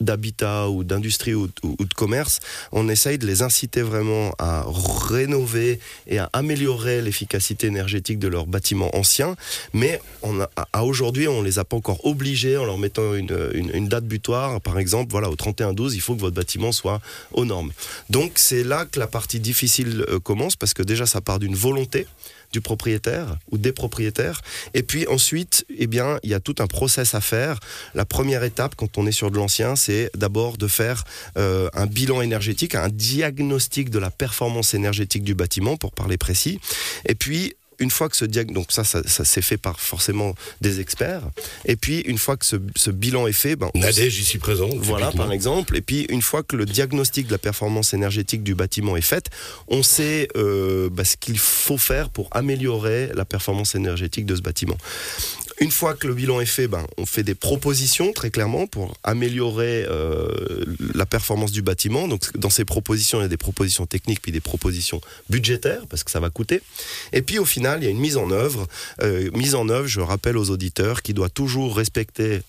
d'habitat 0.00 0.68
ou 0.70 0.82
d'industrie 0.84 1.34
ou, 1.34 1.46
de 1.46 1.94
commerce. 1.94 2.38
On 2.72 2.88
essaye 2.88 3.18
de 3.18 3.26
les 3.26 3.42
inciter 3.42 3.82
vraiment 3.82 4.34
à 4.38 4.64
rénover 5.08 5.78
et 6.06 6.18
à 6.18 6.30
améliorer 6.32 7.02
l'efficacité 7.02 7.66
énergétique 7.66 8.18
de 8.18 8.28
leurs 8.28 8.46
bâtiments 8.46 8.94
anciens. 8.96 9.36
Mais 9.72 10.00
à- 10.72 10.84
aujourd'hui, 10.84 11.28
on 11.28 11.42
les 11.42 11.58
a 11.58 11.64
pas 11.64 11.76
encore 11.76 12.04
obligés 12.06 12.56
en 12.56 12.64
leur 12.64 12.78
mettant 12.78 13.14
une 13.14 13.88
date 13.88 14.04
butoir. 14.04 14.60
Par 14.60 14.78
exemple, 14.78 15.10
voilà, 15.10 15.28
au 15.30 15.36
31-12, 15.36 15.94
il 15.94 16.00
faut 16.00 16.14
que 16.14 16.20
votre 16.20 16.36
bâtiment 16.36 16.72
soit 16.72 17.00
aux 17.32 17.44
normes. 17.44 17.72
Donc 18.08 18.32
c'est 18.36 18.64
là 18.64 18.86
que 18.86 18.98
la 18.98 19.06
partie 19.06 19.40
difficile 19.40 20.04
euh, 20.08 20.18
commence 20.18 20.56
parce 20.56 20.74
que 20.74 20.82
déjà 20.82 21.06
ça 21.06 21.20
part 21.20 21.38
d'une 21.38 21.54
volonté 21.54 22.06
du 22.52 22.60
propriétaire 22.60 23.36
ou 23.52 23.58
des 23.58 23.70
propriétaires. 23.72 24.40
Et 24.74 24.82
puis 24.82 25.06
ensuite, 25.06 25.64
eh 25.78 25.86
bien, 25.86 26.18
il 26.24 26.30
y 26.30 26.34
a 26.34 26.40
tout 26.40 26.56
un 26.58 26.66
process 26.66 27.14
à 27.14 27.20
faire. 27.20 27.60
La 27.94 28.04
première 28.04 28.42
étape, 28.42 28.74
quand 28.76 28.98
on 28.98 29.06
est 29.06 29.09
sur 29.12 29.30
de 29.30 29.36
l'ancien, 29.36 29.76
c'est 29.76 30.10
d'abord 30.16 30.56
de 30.56 30.66
faire 30.66 31.04
euh, 31.36 31.68
un 31.74 31.86
bilan 31.86 32.22
énergétique, 32.22 32.74
un 32.74 32.88
diagnostic 32.88 33.90
de 33.90 33.98
la 33.98 34.10
performance 34.10 34.74
énergétique 34.74 35.24
du 35.24 35.34
bâtiment, 35.34 35.76
pour 35.76 35.92
parler 35.92 36.16
précis. 36.16 36.58
Et 37.06 37.14
puis, 37.14 37.54
une 37.80 37.90
fois 37.90 38.08
que 38.08 38.16
ce 38.16 38.26
diagnostic, 38.26 38.54
donc 38.54 38.72
ça, 38.72 38.84
ça, 38.84 39.02
ça 39.06 39.24
s'est 39.24 39.42
fait 39.42 39.56
par 39.56 39.80
forcément 39.80 40.34
des 40.60 40.80
experts. 40.80 41.22
Et 41.64 41.76
puis, 41.76 42.00
une 42.00 42.18
fois 42.18 42.36
que 42.36 42.44
ce, 42.44 42.56
ce 42.76 42.90
bilan 42.90 43.26
est 43.26 43.32
fait, 43.32 43.56
ben, 43.56 43.70
Nadège 43.74 44.18
ici 44.18 44.38
présente. 44.38 44.74
voilà, 44.76 45.10
par 45.10 45.32
exemple. 45.32 45.76
Et 45.76 45.80
puis, 45.80 46.06
une 46.10 46.22
fois 46.22 46.42
que 46.42 46.56
le 46.56 46.66
diagnostic 46.66 47.26
de 47.26 47.32
la 47.32 47.38
performance 47.38 47.94
énergétique 47.94 48.42
du 48.42 48.54
bâtiment 48.54 48.96
est 48.96 49.00
fait, 49.00 49.30
on 49.68 49.82
sait 49.82 50.28
euh, 50.36 50.90
bah, 50.90 51.04
ce 51.04 51.16
qu'il 51.16 51.38
faut 51.38 51.78
faire 51.78 52.10
pour 52.10 52.28
améliorer 52.32 53.10
la 53.14 53.24
performance 53.24 53.74
énergétique 53.74 54.26
de 54.26 54.36
ce 54.36 54.42
bâtiment. 54.42 54.76
Une 55.62 55.70
fois 55.70 55.92
que 55.92 56.06
le 56.06 56.14
bilan 56.14 56.40
est 56.40 56.46
fait, 56.46 56.68
ben, 56.68 56.86
on 56.96 57.04
fait 57.04 57.22
des 57.22 57.34
propositions 57.34 58.14
très 58.14 58.30
clairement 58.30 58.66
pour 58.66 58.96
améliorer 59.04 59.84
euh, 59.86 60.64
la 60.94 61.04
performance 61.04 61.52
du 61.52 61.60
bâtiment. 61.60 62.08
Donc, 62.08 62.34
dans 62.34 62.48
ces 62.48 62.64
propositions, 62.64 63.18
il 63.18 63.22
y 63.22 63.24
a 63.26 63.28
des 63.28 63.36
propositions 63.36 63.84
techniques 63.84 64.22
puis 64.22 64.32
des 64.32 64.40
propositions 64.40 65.02
budgétaires 65.28 65.86
parce 65.90 66.02
que 66.02 66.10
ça 66.10 66.18
va 66.18 66.30
coûter. 66.30 66.62
Et 67.12 67.20
puis, 67.20 67.38
au 67.38 67.44
final, 67.44 67.82
il 67.82 67.84
y 67.84 67.88
a 67.88 67.90
une 67.90 68.00
mise 68.00 68.16
en 68.16 68.30
œuvre. 68.30 68.66
Euh, 69.02 69.30
mise 69.34 69.54
en 69.54 69.68
œuvre, 69.68 69.86
je 69.86 70.00
rappelle 70.00 70.38
aux 70.38 70.48
auditeurs, 70.48 71.02
qui 71.02 71.12
doit 71.12 71.28
toujours 71.28 71.76
respecter 71.76 72.40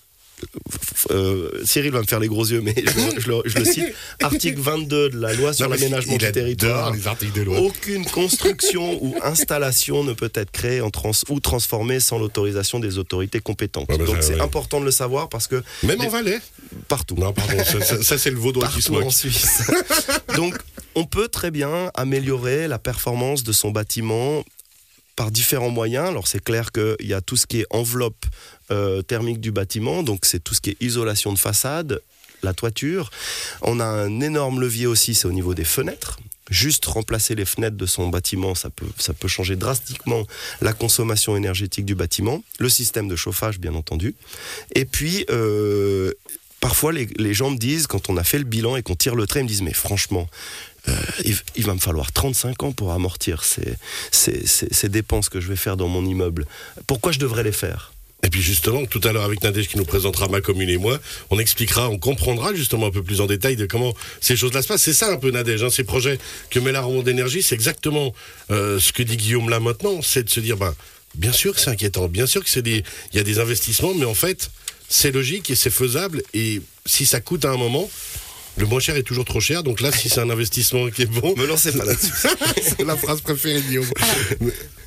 euh, 1.12 1.50
Cyril 1.64 1.92
va 1.92 2.00
me 2.02 2.06
faire 2.06 2.20
les 2.20 2.28
gros 2.28 2.46
yeux, 2.46 2.62
mais 2.62 2.74
je, 2.78 2.84
le- 3.16 3.20
je 3.20 3.28
le, 3.30 3.42
je 3.46 3.58
le 3.60 3.66
cite. 3.66 3.86
Article 4.22 4.60
22 4.60 5.10
de 5.10 5.20
la 5.20 5.34
loi 5.34 5.54
sur 5.54 5.68
l'aménagement 5.68 6.18
du 6.18 6.32
territoire. 6.32 6.94
les 6.94 7.08
articles 7.08 7.38
de 7.38 7.42
loi. 7.44 7.60
Aucune 7.60 8.06
construction 8.06 8.98
ou 9.04 9.16
installation 9.24 10.04
ne 10.04 10.14
peut 10.14 10.32
être 10.34 10.52
créée 10.52 10.82
en 10.82 10.90
trans 10.90 11.12
ou 11.30 11.40
transformée 11.40 12.00
sans 12.00 12.18
l'autorisation 12.20 12.80
des 12.80 12.98
autorités 12.98 13.40
compétentes. 13.40 13.90
Ouais, 13.90 13.98
bah, 13.98 14.06
Donc 14.06 14.18
c'est 14.22 14.36
ouais. 14.36 14.42
important 14.42 14.80
de 14.80 14.86
le 14.86 14.92
savoir 14.92 15.30
parce 15.30 15.48
que 15.48 15.62
Même 15.84 16.00
les- 16.00 16.08
en 16.08 16.10
Valais 16.10 16.40
partout. 16.88 17.16
Non, 17.18 17.34
pardon, 17.34 17.64
ça, 17.64 17.82
ça- 17.82 18.02
ça, 18.04 18.18
c'est 18.18 18.30
le 18.32 18.38
vaudois 18.38 18.68
qui 18.68 18.82
se 18.82 18.90
Partout 18.90 19.02
en 19.02 19.06
moque. 19.06 19.14
Suisse. 19.14 19.64
Donc, 20.36 20.56
on 20.96 21.06
peut 21.06 21.28
très 21.28 21.52
bien 21.52 21.90
améliorer 21.96 22.68
la 22.68 22.80
performance 22.80 23.44
de 23.44 23.52
son 23.52 23.72
bâtiment 23.72 24.44
par 25.16 25.32
différents 25.32 25.70
moyens. 25.70 26.08
Alors, 26.08 26.28
c'est 26.28 26.44
clair 26.44 26.72
qu'il 26.72 27.08
y 27.08 27.14
a 27.14 27.22
tout 27.22 27.38
ce 27.38 27.46
qui 27.46 27.62
est 27.62 27.68
enveloppe 27.70 28.26
euh, 28.72 29.02
thermique 29.02 29.42
du 29.42 29.52
bâtiment, 29.52 30.04
donc 30.04 30.26
c'est 30.26 30.44
tout 30.44 30.54
ce 30.54 30.62
qui 30.62 30.72
est 30.72 30.78
isolation 30.82 31.34
de 31.34 31.40
façade, 31.40 32.02
la 32.44 32.54
toiture. 32.54 33.12
On 33.62 33.80
a 33.80 33.86
un 33.86 34.22
énorme 34.22 34.60
levier 34.60 34.88
aussi, 34.88 35.14
c'est 35.14 35.28
au 35.28 35.32
niveau 35.32 35.54
des 35.54 35.64
fenêtres. 35.64 36.20
Juste 36.50 36.86
remplacer 36.86 37.34
les 37.36 37.46
fenêtres 37.46 37.78
de 37.78 37.86
son 37.86 38.10
bâtiment, 38.10 38.56
ça 38.56 38.70
peut, 38.70 39.28
changer 39.28 39.56
drastiquement 39.56 40.26
la 40.60 40.74
consommation 40.74 41.38
énergétique 41.38 41.86
du 41.86 41.96
bâtiment. 41.96 42.44
Le 42.60 42.68
système 42.68 43.08
de 43.08 43.16
chauffage, 43.16 43.60
bien 43.60 43.74
entendu. 43.74 44.16
Et 44.76 44.84
puis, 44.84 45.26
euh, 45.30 46.12
parfois, 46.72 46.94
les, 46.94 47.34
gens 47.34 47.52
me 47.52 47.58
disent, 47.58 47.86
quand 47.86 48.10
on 48.10 48.16
a 48.16 48.24
fait 48.24 48.38
le 48.38 48.46
bilan 48.46 48.78
et 48.78 48.82
qu'on 48.82 48.96
tire 48.96 49.14
le 49.14 49.28
trait, 49.28 49.42
ils 49.42 49.44
me 49.44 49.50
disent, 49.50 49.62
mais 49.62 49.74
franchement, 49.74 50.30
euh, 50.88 50.96
il, 51.26 51.66
va 51.66 51.74
me 51.74 51.82
falloir 51.82 52.14
35 52.14 52.64
ans 52.64 52.72
pour 52.72 52.94
amortir 52.94 53.44
ces 53.44 54.90
dépenses 54.90 55.28
que 55.28 55.42
je 55.42 55.50
vais 55.50 55.58
faire 55.58 55.76
dans 55.76 55.90
mon 55.90 56.06
immeuble. 56.06 56.46
Pourquoi 56.88 57.12
je 57.12 57.20
devrais 57.20 57.44
les 57.44 57.52
faire? 57.52 57.92
Et 58.24 58.30
puis 58.30 58.42
justement, 58.42 58.86
tout 58.86 59.02
à 59.04 59.12
l'heure 59.12 59.26
avec 59.26 59.44
Nadège 59.44 59.68
qui 59.68 59.78
nous 59.78 59.84
présentera 59.84 60.30
ma 60.30 60.40
commune 60.40 60.70
et 60.70 60.78
moi, 60.78 60.98
on 61.30 61.40
expliquera, 61.40 61.90
on 61.90 61.98
comprendra 61.98 62.54
justement 62.54 62.88
un 62.88 62.92
peu 62.92 63.04
plus 63.04 63.20
en 63.20 63.26
détail 63.26 63.58
de 63.58 63.66
comment 63.66 63.94
ces 64.22 64.38
choses-là 64.38 64.62
se 64.62 64.70
passent. 64.70 64.84
C'est 64.84 64.94
ça 64.94 65.12
un 65.12 65.18
peu 65.18 65.30
Nadège, 65.30 65.64
hein, 65.64 65.70
ces 65.70 65.84
projets 65.84 66.20
que 66.52 66.60
met 66.60 66.72
la 66.72 66.80
Ronde 66.80 67.04
d'énergie, 67.04 67.44
c'est 67.44 67.56
exactement 67.56 68.14
euh, 68.50 68.80
ce 68.80 68.94
que 68.94 69.04
dit 69.04 69.18
Guillaume 69.18 69.50
là 69.50 69.60
maintenant, 69.60 70.02
c'est 70.02 70.24
de 70.24 70.30
se 70.30 70.40
dire, 70.40 70.56
ben, 70.56 70.74
bien 71.16 71.34
sûr 71.34 71.54
que 71.54 71.60
c'est 71.60 71.70
inquiétant, 71.70 72.08
bien 72.08 72.28
sûr 72.28 72.42
que 72.42 72.50
c'est 72.50 72.62
des, 72.62 72.86
il 73.12 73.18
y 73.18 73.20
a 73.20 73.24
des 73.24 73.40
investissements, 73.40 73.94
mais 73.94 74.06
en 74.06 74.14
fait, 74.14 74.50
c'est 74.92 75.12
logique 75.12 75.50
et 75.50 75.56
c'est 75.56 75.70
faisable. 75.70 76.22
Et 76.34 76.62
si 76.86 77.06
ça 77.06 77.22
coûte 77.22 77.46
à 77.46 77.52
un 77.52 77.58
moment, 77.58 77.90
le 78.58 78.66
moins 78.66 78.80
cher 78.80 78.96
est 78.98 79.04
toujours 79.04 79.26
trop 79.26 79.40
cher. 79.40 79.64
Donc 79.64 79.82
là, 79.82 79.92
si 79.92 80.10
c'est 80.10 80.20
un 80.20 80.30
investissement 80.30 80.90
qui 80.90 81.04
est 81.04 81.06
bon, 81.06 81.34
Me 81.38 81.46
lancez 81.46 81.72
pas 81.72 81.86
là-dessus. 81.86 82.12
c'est 82.62 82.84
la 82.84 82.98
phrase 82.98 83.22
préférée 83.22 83.62
de 83.62 83.68
Guillaume. 83.68 83.88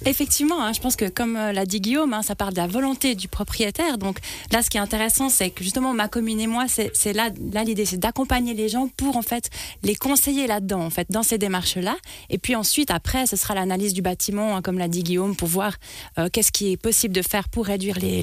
Effectivement, 0.07 0.63
hein, 0.63 0.75
je 0.75 0.81
pense 0.81 0.97
que 0.97 1.09
comme 1.09 1.35
euh, 1.35 1.53
l'a 1.53 1.65
dit 1.65 1.81
Guillaume, 1.81 2.13
hein, 2.13 2.23
ça 2.23 2.35
part 2.35 2.51
de 2.51 2.59
la 2.59 2.67
volonté 2.67 3.15
du 3.15 3.27
propriétaire. 3.27 3.97
Donc 3.97 4.19
là, 4.53 4.63
ce 4.63 4.69
qui 4.69 4.77
est 4.77 4.81
intéressant, 4.81 5.31
c'est 5.31 5.49
que 5.49 5.65
justement 5.65 5.95
ma 5.95 6.09
commune 6.09 6.41
et 6.41 6.47
moi, 6.47 6.67
c'est 6.69 7.13
là, 7.15 7.31
là 7.53 7.65
l'idée, 7.65 7.87
c'est 7.87 7.97
d'accompagner 7.97 8.53
les 8.53 8.69
gens 8.69 8.89
pour 8.99 9.17
en 9.17 9.23
fait 9.23 9.49
les 9.83 9.95
conseiller 9.95 10.47
là-dedans, 10.47 10.83
en 10.83 10.91
fait, 10.91 11.07
dans 11.11 11.23
ces 11.23 11.39
démarches-là. 11.39 11.97
Et 12.29 12.37
puis 12.37 12.55
ensuite, 12.55 12.91
après, 12.91 13.27
ce 13.27 13.37
sera 13.37 13.55
l'analyse 13.55 13.95
du 13.95 14.03
bâtiment, 14.03 14.57
hein, 14.57 14.63
comme 14.63 14.79
l'a 14.79 14.89
dit 14.89 15.03
Guillaume, 15.03 15.35
pour 15.37 15.49
voir 15.49 15.73
euh, 16.19 16.29
qu'est-ce 16.31 16.53
qui 16.53 16.73
est 16.73 16.77
possible 16.77 17.15
de 17.15 17.23
faire 17.23 17.49
pour 17.49 17.65
réduire 17.65 17.99
les, 17.99 18.21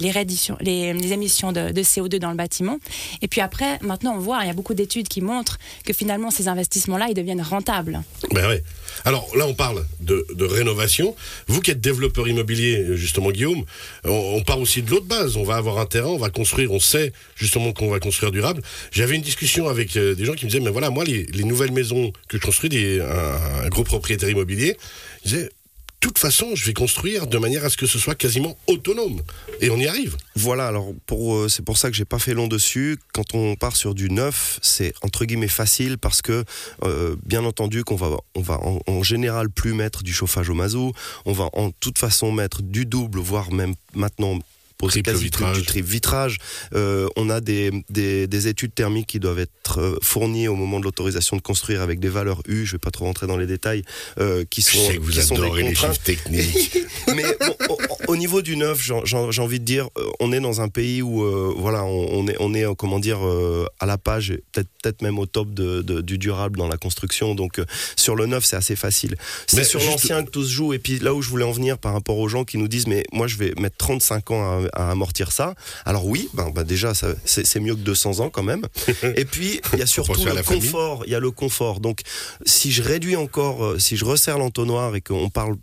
émissions 1.12 1.52
de, 1.52 1.72
de 1.72 1.82
CO2 1.82 2.20
dans 2.20 2.30
le 2.30 2.38
bâtiment. 2.38 2.78
Et 3.24 3.28
puis 3.28 3.42
après, 3.42 3.80
maintenant, 3.82 4.14
on 4.14 4.20
voit, 4.20 4.40
il 4.44 4.48
y 4.48 4.52
a 4.52 4.54
beaucoup 4.54 4.76
d'études 4.76 5.08
qui 5.08 5.22
montrent 5.22 5.58
que 5.84 5.94
finalement, 5.94 6.30
ces 6.30 6.48
investissements-là, 6.48 7.08
ils 7.10 7.16
deviennent 7.16 7.42
rentables. 7.42 8.04
Ben 8.34 8.48
ouais. 8.48 8.64
Alors 9.04 9.28
là, 9.36 9.48
on 9.48 9.56
parle 9.56 9.84
de, 10.00 10.28
de 10.36 10.46
rénovation. 10.46 11.16
Vous 11.48 11.60
qui 11.60 11.71
développeur 11.74 12.28
immobilier, 12.28 12.96
justement, 12.96 13.32
Guillaume, 13.32 13.64
on, 14.04 14.42
part 14.44 14.60
aussi 14.60 14.82
de 14.82 14.90
l'autre 14.90 15.06
base. 15.06 15.38
On 15.38 15.44
va 15.44 15.56
avoir 15.56 15.80
un 15.80 15.86
terrain, 15.86 16.10
on 16.10 16.18
va 16.18 16.30
construire, 16.30 16.72
on 16.72 16.80
sait 16.80 17.14
justement 17.36 17.74
qu'on 17.74 17.90
va 17.90 18.00
construire 18.00 18.32
durable. 18.32 18.62
J'avais 18.92 19.16
une 19.16 19.22
discussion 19.22 19.68
avec 19.68 19.96
euh, 19.98 20.16
des 20.16 20.26
gens 20.26 20.34
qui 20.34 20.46
me 20.46 20.50
disaient, 20.50 20.64
mais 20.64 20.72
voilà, 20.72 20.90
moi, 20.90 21.04
les, 21.04 21.24
les 21.24 21.44
nouvelles 21.44 21.72
maisons 21.72 22.12
que 22.28 22.38
je 22.38 22.44
construis, 22.44 22.70
des, 22.70 23.00
un, 23.02 23.70
gros 23.70 23.84
propriétaire 23.84 24.30
immobilier, 24.30 24.78
ils 25.26 25.32
disaient, 25.32 25.44
de 25.44 25.52
toute 26.02 26.18
façon, 26.18 26.56
je 26.56 26.66
vais 26.66 26.74
construire 26.74 27.28
de 27.28 27.38
manière 27.38 27.64
à 27.64 27.70
ce 27.70 27.78
que 27.78 27.86
ce 27.86 28.00
soit 28.00 28.16
quasiment 28.16 28.58
autonome. 28.68 29.22
Et 29.62 29.70
on 29.70 29.78
y 29.78 29.88
arrive. 29.88 30.18
Voilà, 30.36 30.68
alors 30.68 30.92
pour, 31.06 31.36
euh, 31.36 31.48
c'est 31.48 31.64
pour 31.64 31.78
ça 31.78 31.90
que 31.90 31.96
j'ai 31.96 32.06
pas 32.06 32.20
fait 32.20 32.34
long 32.34 32.48
dessus. 32.48 32.98
Quand 33.14 33.36
on 33.36 33.56
part 33.56 33.76
sur 33.76 33.94
du 33.94 34.10
neuf, 34.10 34.60
c'est 34.64 34.94
entre 35.04 35.26
guillemets 35.26 35.48
facile 35.48 36.00
parce 36.00 36.22
que 36.22 36.44
euh, 36.84 37.16
bien 37.24 37.46
entendu 37.46 37.84
qu'on 37.84 37.96
va, 37.96 38.18
on 38.36 38.42
va 38.42 38.60
en, 38.60 39.04
général 39.04 39.50
plus 39.50 39.74
mettre 39.74 40.04
du 40.04 40.12
chauffage 40.12 40.50
au 40.50 40.56
mazout. 40.56 40.92
On 41.26 41.34
va 41.34 41.50
en 41.54 41.70
toute 41.72 42.00
façon 42.00 42.32
mettre 42.32 42.64
du 42.64 42.86
double, 42.86 43.20
voire 43.20 43.52
même 43.52 43.76
maintenant 43.94 44.40
poser 44.82 45.02
Triple 45.02 45.12
quasi 45.12 45.24
vitrage. 45.26 45.58
du 45.58 45.66
triple 45.66 45.88
vitrage. 45.88 46.38
Euh, 46.76 47.08
on 47.16 47.30
a 47.30 47.40
des, 47.40 47.72
des, 47.90 48.28
des 48.28 48.48
études 48.48 48.74
thermiques 48.76 49.08
qui 49.08 49.20
doivent 49.20 49.40
être 49.40 49.80
euh, 49.80 49.96
fournies 50.02 50.48
au 50.48 50.56
moment 50.56 50.80
de 50.80 50.84
l'autorisation 50.86 51.38
de 51.38 51.42
construire 51.42 51.82
avec 51.82 52.00
des 52.00 52.10
valeurs 52.10 52.42
U. 52.48 52.66
Je 52.66 52.74
vais 52.74 52.78
pas 52.80 52.92
trop 52.92 53.06
rentrer 53.06 53.28
dans 53.28 53.38
les 53.38 53.46
détails, 53.48 53.84
euh, 54.20 54.44
qui 54.50 54.62
Je 54.62 54.72
sont 54.78 54.88
sais 54.88 54.96
que 54.98 55.02
vous 55.02 55.12
qui 55.12 55.22
sont 55.22 55.36
des 55.36 55.42
adorez 55.42 55.64
contraintes. 55.64 55.94
chiffres 55.94 56.04
techniques. 56.04 56.78
Mais 57.16 57.24
bon, 57.68 57.78
au, 58.08 58.14
au 58.14 58.16
niveau 58.18 58.42
du 58.42 58.58
neuf, 58.58 58.82
j'ai 59.06 59.42
envie 59.42 59.60
de 59.60 59.66
dire, 59.66 59.88
euh, 59.98 60.04
on 60.20 60.32
est 60.34 60.40
dans 60.40 60.62
un 60.62 60.68
pays 60.70 61.02
où, 61.02 61.24
euh, 61.24 61.54
voilà, 61.58 61.84
on, 61.86 62.08
on 62.20 62.28
est, 62.28 62.36
on 62.40 62.54
est, 62.54 62.66
comment 62.76 63.00
dire, 63.00 63.20
à 63.80 63.86
la 63.86 63.98
page, 63.98 64.32
et 64.32 64.44
peut-être, 64.54 65.02
même 65.02 65.20
au 65.20 65.26
top 65.26 65.54
de, 65.54 65.82
de- 65.82 66.02
du 66.02 66.18
durable 66.18 66.58
dans 66.58 66.68
la 66.68 66.78
construction. 66.78 67.36
Donc, 67.36 67.60
sur 67.96 68.16
le 68.16 68.26
neuf, 68.26 68.46
c'est 68.46 68.56
assez 68.56 68.76
facile. 68.76 69.16
C'est 69.48 69.64
sur 69.64 69.80
l'ancien 69.84 70.24
que 70.24 70.30
tout 70.32 70.44
se 70.44 70.52
joue. 70.52 70.74
Et 70.74 70.80
puis 70.80 71.00
là 71.00 71.14
où 71.14 71.22
je 71.22 71.30
voulais 71.30 71.46
en 71.46 71.52
venir 71.52 71.78
par 71.78 71.94
rapport 71.94 72.18
aux 72.18 72.28
gens 72.28 72.44
qui 72.44 72.58
nous 72.58 72.68
disent, 72.68 72.88
mais 72.88 73.04
moi, 73.14 73.28
je 73.28 73.38
vais 73.38 73.54
mettre 73.60 73.78
35 73.78 74.32
ans 74.32 74.64
à 74.71 74.71
amortir 74.74 75.32
ça. 75.32 75.54
Alors 75.86 76.06
oui, 76.06 76.30
ben, 76.34 76.50
ben 76.50 76.64
déjà, 76.64 76.94
c'est 77.26 77.60
mieux 77.60 77.76
que 77.76 77.82
200 77.82 78.20
ans 78.20 78.30
quand 78.30 78.44
même. 78.44 78.66
Et 79.16 79.26
puis, 79.26 79.62
il 79.74 79.80
y 79.80 79.82
a 79.82 79.86
surtout 79.86 80.28
à 80.28 80.34
le 80.34 80.44
confort. 80.44 81.04
Il 81.06 81.12
y 81.12 81.16
a 81.16 81.20
le 81.20 81.32
confort. 81.32 81.80
Donc, 81.80 82.02
si 82.46 82.72
je 82.72 82.82
réduis 82.82 83.16
encore, 83.16 83.64
euh, 83.64 83.80
si 83.80 83.98
je 83.98 84.06
resserre 84.06 84.38
l'entonnoir 84.38 84.96
et 84.96 85.02
qu'on 85.02 85.30
parle 85.30 85.56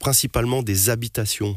principalement 0.00 0.62
des 0.62 0.90
habitations, 0.90 1.56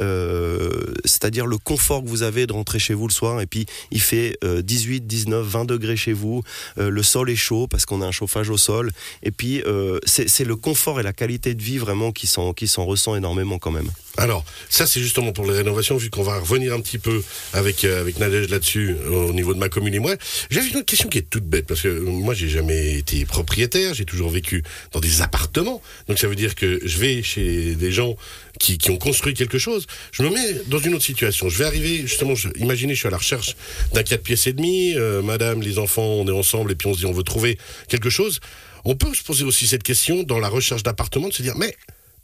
euh, 0.00 0.94
c'est-à-dire 1.04 1.46
le 1.46 1.58
confort 1.58 2.02
que 2.02 2.08
vous 2.08 2.22
avez 2.22 2.46
de 2.46 2.52
rentrer 2.52 2.78
chez 2.78 2.94
vous 2.94 3.06
le 3.06 3.12
soir 3.12 3.40
et 3.40 3.46
puis 3.46 3.66
il 3.92 4.00
fait 4.00 4.36
euh, 4.42 4.62
18, 4.62 5.06
19, 5.06 5.46
20 5.46 5.64
degrés 5.66 5.96
chez 5.96 6.14
vous, 6.14 6.42
euh, 6.78 6.88
le 6.88 7.02
sol 7.02 7.30
est 7.30 7.36
chaud 7.36 7.68
parce 7.68 7.84
qu'on 7.84 8.00
a 8.00 8.06
un 8.06 8.10
chauffage 8.10 8.48
au 8.48 8.56
sol 8.56 8.90
et 9.22 9.30
puis 9.30 9.62
c'est 10.06 10.44
le 10.44 10.56
confort 10.56 10.98
et 10.98 11.02
la 11.02 11.12
qualité 11.12 11.54
de 11.54 11.62
vie 11.62 11.78
vraiment 11.78 12.12
qui 12.12 12.26
s'en 12.26 12.84
ressent 12.84 13.14
énormément 13.14 13.58
quand 13.58 13.70
même. 13.70 13.90
Alors, 14.18 14.44
ça 14.68 14.86
c'est 14.86 15.00
justement 15.00 15.32
pour 15.32 15.46
les 15.46 15.56
rénovations, 15.56 15.96
vu 15.96 16.10
qu'on 16.10 16.22
va 16.22 16.38
revenir 16.38 16.74
un 16.74 16.80
petit 16.80 16.98
peu 16.98 17.22
avec 17.54 17.84
euh, 17.84 18.00
avec 18.00 18.18
Nadège 18.18 18.50
là-dessus 18.50 18.90
euh, 18.90 19.28
au 19.28 19.32
niveau 19.32 19.54
de 19.54 19.58
ma 19.58 19.68
commune 19.70 19.94
et 19.94 19.98
moi. 20.00 20.14
J'avais 20.50 20.68
une 20.68 20.76
autre 20.76 20.86
question 20.86 21.08
qui 21.08 21.18
est 21.18 21.30
toute 21.30 21.44
bête 21.44 21.66
parce 21.66 21.80
que 21.80 21.88
euh, 21.88 22.00
moi 22.02 22.34
j'ai 22.34 22.48
jamais 22.48 22.98
été 22.98 23.24
propriétaire, 23.24 23.94
j'ai 23.94 24.04
toujours 24.04 24.30
vécu 24.30 24.62
dans 24.92 25.00
des 25.00 25.22
appartements. 25.22 25.80
Donc 26.08 26.18
ça 26.18 26.28
veut 26.28 26.36
dire 26.36 26.54
que 26.54 26.80
je 26.84 26.98
vais 26.98 27.22
chez 27.22 27.74
des 27.74 27.90
gens 27.90 28.16
qui, 28.60 28.76
qui 28.76 28.90
ont 28.90 28.98
construit 28.98 29.34
quelque 29.34 29.58
chose. 29.58 29.86
Je 30.12 30.22
me 30.22 30.30
mets 30.30 30.60
dans 30.66 30.78
une 30.78 30.94
autre 30.94 31.04
situation. 31.04 31.48
Je 31.48 31.58
vais 31.58 31.64
arriver 31.64 32.02
justement, 32.02 32.34
je, 32.34 32.48
imaginez, 32.56 32.94
je 32.94 32.98
suis 33.00 33.08
à 33.08 33.10
la 33.10 33.16
recherche 33.16 33.56
d'un 33.94 34.02
4 34.02 34.22
pièces 34.22 34.46
et 34.46 34.52
demi. 34.52 34.94
euh, 34.94 35.22
madame, 35.22 35.62
les 35.62 35.78
enfants, 35.78 36.02
on 36.02 36.28
est 36.28 36.32
ensemble 36.32 36.72
et 36.72 36.74
puis 36.74 36.86
on 36.88 36.94
se 36.94 36.98
dit 36.98 37.06
on 37.06 37.12
veut 37.12 37.22
trouver 37.22 37.58
quelque 37.88 38.10
chose. 38.10 38.40
On 38.84 38.94
peut 38.94 39.14
se 39.14 39.22
poser 39.22 39.44
aussi 39.44 39.66
cette 39.66 39.82
question 39.82 40.22
dans 40.22 40.38
la 40.38 40.48
recherche 40.48 40.82
d'appartements, 40.82 41.28
de 41.28 41.32
se 41.32 41.42
dire 41.42 41.56
mais 41.56 41.74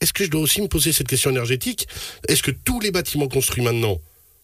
est-ce 0.00 0.12
que 0.12 0.24
je 0.24 0.30
dois 0.30 0.40
aussi 0.40 0.60
me 0.62 0.68
poser 0.68 0.92
cette 0.92 1.08
question 1.08 1.30
énergétique? 1.30 1.88
Est-ce 2.28 2.42
que 2.42 2.50
tous 2.50 2.80
les 2.80 2.90
bâtiments 2.90 3.28
construits 3.28 3.62
maintenant 3.64 3.98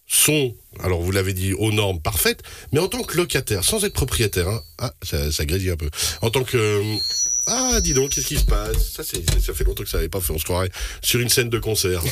sont, 0.07 0.55
alors 0.81 1.01
vous 1.01 1.13
l'avez 1.13 1.33
dit, 1.33 1.53
aux 1.55 1.73
normes 1.73 2.01
parfaites, 2.01 2.43
mais 2.73 2.79
en 2.81 2.89
tant 2.89 3.03
que 3.03 3.17
locataire, 3.17 3.65
sans 3.65 3.85
être 3.85 3.95
propriétaire, 3.95 4.49
hein, 4.49 4.61
ah, 4.79 4.93
ça, 5.03 5.33
ça 5.33 5.45
grésille 5.47 5.71
un 5.71 5.77
peu, 5.77 5.89
en 6.21 6.31
tant 6.31 6.45
que... 6.45 6.57
euh, 6.57 6.97
ah, 7.47 7.79
dis 7.83 7.93
donc, 7.95 8.11
qu'est-ce 8.11 8.27
qui 8.27 8.37
se 8.39 8.45
passe? 8.45 8.93
Ça, 8.97 9.03
c'est- 9.05 9.23
ça 9.41 9.53
fait 9.55 9.65
longtemps 9.65 9.83
que 9.83 9.89
ça 9.89 9.99
n'avait 9.99 10.09
pas 10.09 10.21
fait, 10.21 10.33
on 10.33 10.39
se 10.39 10.45
croirait 10.45 10.71
sur 11.03 11.21
une 11.21 11.29
scène 11.29 11.49
de 11.51 11.59
concert. 11.59 12.03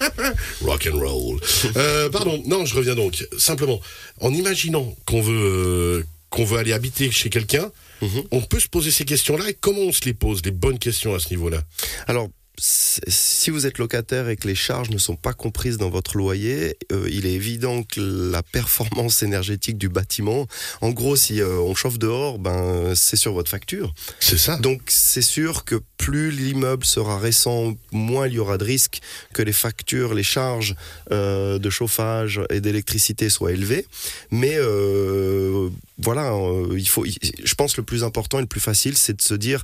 Rock 0.62 0.88
and 0.92 0.98
roll. 0.98 1.40
Euh, 1.76 2.08
pardon, 2.10 2.42
non, 2.46 2.64
je 2.64 2.74
reviens 2.74 2.94
donc. 2.94 3.26
Simplement, 3.38 3.80
en 4.20 4.32
imaginant 4.32 4.94
qu'on 5.06 5.20
veut, 5.22 6.00
euh, 6.00 6.04
qu'on 6.30 6.44
veut 6.44 6.58
aller 6.58 6.72
habiter 6.72 7.10
chez 7.10 7.30
quelqu'un, 7.30 7.70
Mhm. 8.02 8.24
on 8.32 8.40
peut 8.40 8.58
se 8.58 8.66
poser 8.68 8.90
ces 8.90 9.04
questions-là 9.04 9.48
et 9.50 9.54
comment 9.54 9.82
on 9.82 9.92
se 9.92 10.04
les 10.04 10.14
pose, 10.14 10.42
les 10.44 10.50
bonnes 10.50 10.78
questions 10.80 11.14
à 11.14 11.20
ce 11.20 11.28
niveau-là? 11.30 11.62
Alors, 12.08 12.28
si 12.58 13.50
vous 13.50 13.66
êtes 13.66 13.78
locataire 13.78 14.28
et 14.28 14.36
que 14.36 14.46
les 14.46 14.54
charges 14.54 14.90
ne 14.90 14.98
sont 14.98 15.16
pas 15.16 15.32
comprises 15.32 15.78
dans 15.78 15.88
votre 15.88 16.16
loyer, 16.16 16.76
euh, 16.92 17.08
il 17.10 17.24
est 17.24 17.32
évident 17.32 17.82
que 17.82 18.00
la 18.30 18.42
performance 18.42 19.22
énergétique 19.22 19.78
du 19.78 19.88
bâtiment, 19.88 20.46
en 20.80 20.90
gros, 20.90 21.16
si 21.16 21.40
euh, 21.40 21.58
on 21.60 21.74
chauffe 21.74 21.98
dehors, 21.98 22.38
ben 22.38 22.94
c'est 22.94 23.16
sur 23.16 23.32
votre 23.32 23.50
facture. 23.50 23.94
C'est 24.20 24.38
ça 24.38 24.56
Donc 24.58 24.82
c'est 24.88 25.22
sûr 25.22 25.64
que 25.64 25.80
plus 25.96 26.30
l'immeuble 26.30 26.84
sera 26.84 27.18
récent, 27.18 27.74
moins 27.90 28.26
il 28.26 28.34
y 28.34 28.38
aura 28.38 28.58
de 28.58 28.64
risques 28.64 29.00
que 29.32 29.42
les 29.42 29.52
factures, 29.52 30.12
les 30.12 30.22
charges 30.22 30.74
euh, 31.10 31.58
de 31.58 31.70
chauffage 31.70 32.40
et 32.50 32.60
d'électricité 32.60 33.30
soient 33.30 33.52
élevées. 33.52 33.86
Mais 34.30 34.58
voilà, 35.98 36.34
il 36.74 36.88
faut. 36.88 37.04
Je 37.04 37.54
pense 37.54 37.74
que 37.74 37.80
le 37.80 37.84
plus 37.84 38.02
important 38.02 38.38
et 38.38 38.42
le 38.42 38.48
plus 38.48 38.60
facile, 38.60 38.96
c'est 38.96 39.16
de 39.16 39.22
se 39.22 39.34
dire 39.34 39.62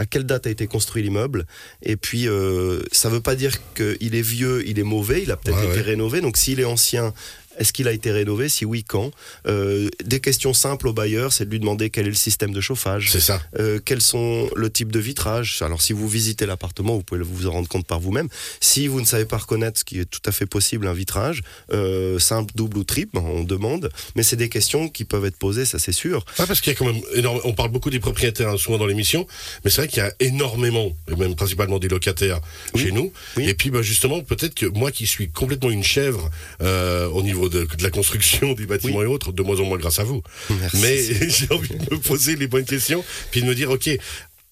à 0.00 0.06
quelle 0.06 0.24
date 0.24 0.46
a 0.46 0.50
été 0.50 0.66
construit 0.66 1.02
l'immeuble 1.02 1.44
et 1.82 1.96
puis 1.96 2.26
euh, 2.26 2.80
ça 2.90 3.08
veut 3.10 3.20
pas 3.20 3.34
dire 3.36 3.52
qu'il 3.74 4.14
est 4.14 4.22
vieux, 4.22 4.66
il 4.66 4.78
est 4.78 4.88
mauvais, 4.96 5.22
il 5.22 5.30
a 5.30 5.36
peut-être 5.36 5.58
Ouais, 5.58 5.68
été 5.68 5.76
ouais. 5.76 5.90
rénové. 5.92 6.20
Donc 6.22 6.38
s'il 6.38 6.58
est 6.58 6.64
ancien, 6.64 7.12
est-ce 7.60 7.72
qu'il 7.72 7.86
a 7.86 7.92
été 7.92 8.10
rénové 8.10 8.48
Si 8.48 8.64
oui, 8.64 8.82
quand 8.84 9.12
Euh, 9.46 9.88
Des 10.04 10.18
questions 10.20 10.52
simples 10.54 10.88
au 10.88 10.92
bailleur, 10.92 11.32
c'est 11.32 11.44
de 11.44 11.50
lui 11.50 11.60
demander 11.60 11.90
quel 11.90 12.06
est 12.06 12.10
le 12.10 12.14
système 12.14 12.52
de 12.52 12.60
chauffage, 12.60 13.10
C'est 13.12 13.20
ça. 13.20 13.40
euh, 13.58 13.78
quels 13.84 14.00
sont 14.00 14.48
le 14.56 14.70
type 14.70 14.90
de 14.90 14.98
vitrage. 14.98 15.60
Alors 15.62 15.80
si 15.82 15.92
vous 15.92 16.08
visitez 16.08 16.46
l'appartement, 16.46 16.94
vous 16.96 17.02
pouvez 17.02 17.20
vous 17.22 17.46
en 17.46 17.52
rendre 17.52 17.68
compte 17.68 17.86
par 17.86 18.00
vous-même. 18.00 18.28
Si 18.60 18.88
vous 18.88 19.00
ne 19.00 19.06
savez 19.06 19.24
pas 19.26 19.36
reconnaître 19.38 19.78
ce 19.78 19.84
qui 19.84 20.00
est 20.00 20.04
tout 20.10 20.20
à 20.26 20.32
fait 20.32 20.46
possible, 20.46 20.86
un 20.86 20.92
vitrage, 20.94 21.42
euh, 21.72 22.18
simple, 22.18 22.52
double 22.56 22.78
ou 22.78 22.84
triple, 22.84 23.12
ben, 23.14 23.22
on 23.24 23.44
demande. 23.44 23.90
Mais 24.16 24.22
c'est 24.22 24.36
des 24.36 24.48
questions 24.48 24.88
qui 24.88 25.04
peuvent 25.04 25.24
être 25.26 25.36
posées, 25.36 25.64
ça 25.66 25.78
c'est 25.78 25.92
sûr. 25.92 26.24
Ouais, 26.38 26.46
parce 26.46 26.60
qu'il 26.60 26.72
y 26.72 26.76
a 26.76 26.78
quand 26.78 26.86
même 26.86 27.00
énorme. 27.14 27.40
On 27.44 27.52
parle 27.52 27.70
beaucoup 27.70 27.90
des 27.90 28.00
propriétaires 28.00 28.48
hein, 28.48 28.56
souvent 28.56 28.78
dans 28.78 28.86
l'émission, 28.86 29.26
mais 29.64 29.70
c'est 29.70 29.82
vrai 29.82 29.88
qu'il 29.88 29.98
y 30.02 30.06
a 30.06 30.12
énormément, 30.20 30.92
et 31.10 31.16
même 31.16 31.34
principalement 31.34 31.78
des 31.78 31.88
locataires 31.88 32.40
Oui. 32.74 32.82
chez 32.84 32.92
nous. 32.92 33.12
Oui. 33.36 33.48
Et 33.48 33.54
puis, 33.54 33.70
bah, 33.70 33.82
justement, 33.82 34.20
peut-être 34.22 34.54
que 34.54 34.66
moi 34.66 34.90
qui 34.90 35.06
suis 35.06 35.28
complètement 35.30 35.70
une 35.70 35.84
chèvre 35.84 36.30
au 36.60 37.22
niveau 37.22 37.49
de, 37.50 37.64
de 37.64 37.82
la 37.82 37.90
construction 37.90 38.52
des 38.54 38.66
bâtiments 38.66 39.02
et 39.02 39.06
autres, 39.06 39.32
de 39.32 39.42
moins 39.42 39.60
en 39.60 39.64
moins 39.64 39.78
grâce 39.78 39.98
à 39.98 40.04
vous. 40.04 40.22
Merci. 40.48 40.78
Mais 40.78 41.02
j'ai 41.28 41.52
envie 41.52 41.74
de 41.74 41.94
me 41.94 42.00
poser 42.00 42.36
les 42.36 42.46
bonnes 42.46 42.64
questions, 42.64 43.04
puis 43.30 43.42
de 43.42 43.46
me 43.46 43.54
dire, 43.54 43.70
ok, 43.70 43.90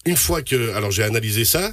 une 0.04 0.16
fois 0.16 0.42
que, 0.42 0.72
alors 0.74 0.90
j'ai 0.90 1.02
analysé 1.02 1.44
ça, 1.44 1.72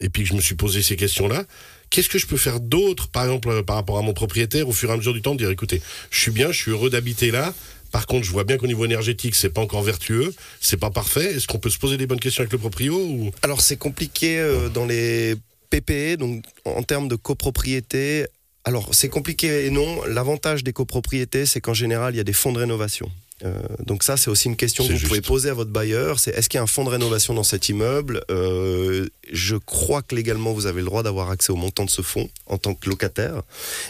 et 0.00 0.08
puis 0.08 0.22
que 0.22 0.28
je 0.28 0.34
me 0.34 0.40
suis 0.40 0.54
posé 0.54 0.82
ces 0.82 0.96
questions-là. 0.96 1.44
Qu'est-ce 1.90 2.08
que 2.08 2.18
je 2.18 2.26
peux 2.26 2.36
faire 2.36 2.60
d'autre, 2.60 3.08
par 3.08 3.24
exemple, 3.24 3.48
euh, 3.48 3.62
par 3.62 3.76
rapport 3.76 3.98
à 3.98 4.02
mon 4.02 4.12
propriétaire, 4.12 4.68
au 4.68 4.72
fur 4.72 4.90
et 4.90 4.92
à 4.92 4.96
mesure 4.96 5.14
du 5.14 5.22
temps, 5.22 5.34
de 5.34 5.38
dire, 5.38 5.50
écoutez, 5.50 5.80
je 6.10 6.20
suis 6.20 6.30
bien, 6.30 6.52
je 6.52 6.60
suis 6.60 6.70
heureux 6.70 6.90
d'habiter 6.90 7.30
là. 7.30 7.54
Par 7.92 8.06
contre, 8.06 8.26
je 8.26 8.30
vois 8.32 8.44
bien 8.44 8.58
qu'au 8.58 8.66
niveau 8.66 8.84
énergétique, 8.84 9.34
c'est 9.34 9.48
pas 9.50 9.60
encore 9.60 9.82
vertueux, 9.82 10.34
c'est 10.60 10.76
pas 10.76 10.90
parfait. 10.90 11.36
Est-ce 11.36 11.46
qu'on 11.46 11.58
peut 11.58 11.70
se 11.70 11.78
poser 11.78 11.96
des 11.96 12.06
bonnes 12.06 12.20
questions 12.20 12.42
avec 12.42 12.52
le 12.52 12.58
proprio 12.58 12.98
ou? 12.98 13.30
Alors 13.42 13.60
c'est 13.60 13.76
compliqué 13.76 14.38
euh, 14.38 14.68
dans 14.68 14.84
les 14.84 15.36
PPE, 15.70 16.18
donc 16.18 16.44
en 16.64 16.82
termes 16.82 17.08
de 17.08 17.16
copropriété. 17.16 18.26
Alors 18.66 18.88
c'est 18.96 19.08
compliqué 19.08 19.66
et 19.66 19.70
non. 19.70 20.04
L'avantage 20.06 20.64
des 20.64 20.72
copropriétés, 20.72 21.46
c'est 21.46 21.60
qu'en 21.60 21.72
général, 21.72 22.14
il 22.14 22.16
y 22.16 22.20
a 22.20 22.24
des 22.24 22.32
fonds 22.32 22.52
de 22.52 22.58
rénovation. 22.58 23.08
Euh, 23.44 23.52
donc 23.84 24.02
ça, 24.02 24.16
c'est 24.16 24.30
aussi 24.30 24.48
une 24.48 24.56
question 24.56 24.82
que 24.86 24.92
vous 24.92 24.96
juste. 24.96 25.08
pouvez 25.08 25.20
poser 25.20 25.50
à 25.50 25.54
votre 25.54 25.70
bailleur. 25.70 26.18
C'est 26.18 26.30
est-ce 26.30 26.48
qu'il 26.48 26.56
y 26.56 26.60
a 26.60 26.62
un 26.62 26.66
fonds 26.66 26.84
de 26.84 26.88
rénovation 26.88 27.34
dans 27.34 27.42
cet 27.42 27.68
immeuble 27.68 28.22
Euh, 28.30 29.06
Je 29.32 29.56
crois 29.56 30.00
que 30.02 30.14
légalement, 30.14 30.52
vous 30.52 30.66
avez 30.66 30.80
le 30.80 30.86
droit 30.86 31.02
d'avoir 31.02 31.30
accès 31.30 31.50
au 31.52 31.56
montant 31.56 31.84
de 31.84 31.90
ce 31.90 32.00
fonds 32.00 32.30
en 32.46 32.56
tant 32.58 32.74
que 32.74 32.88
locataire. 32.88 33.42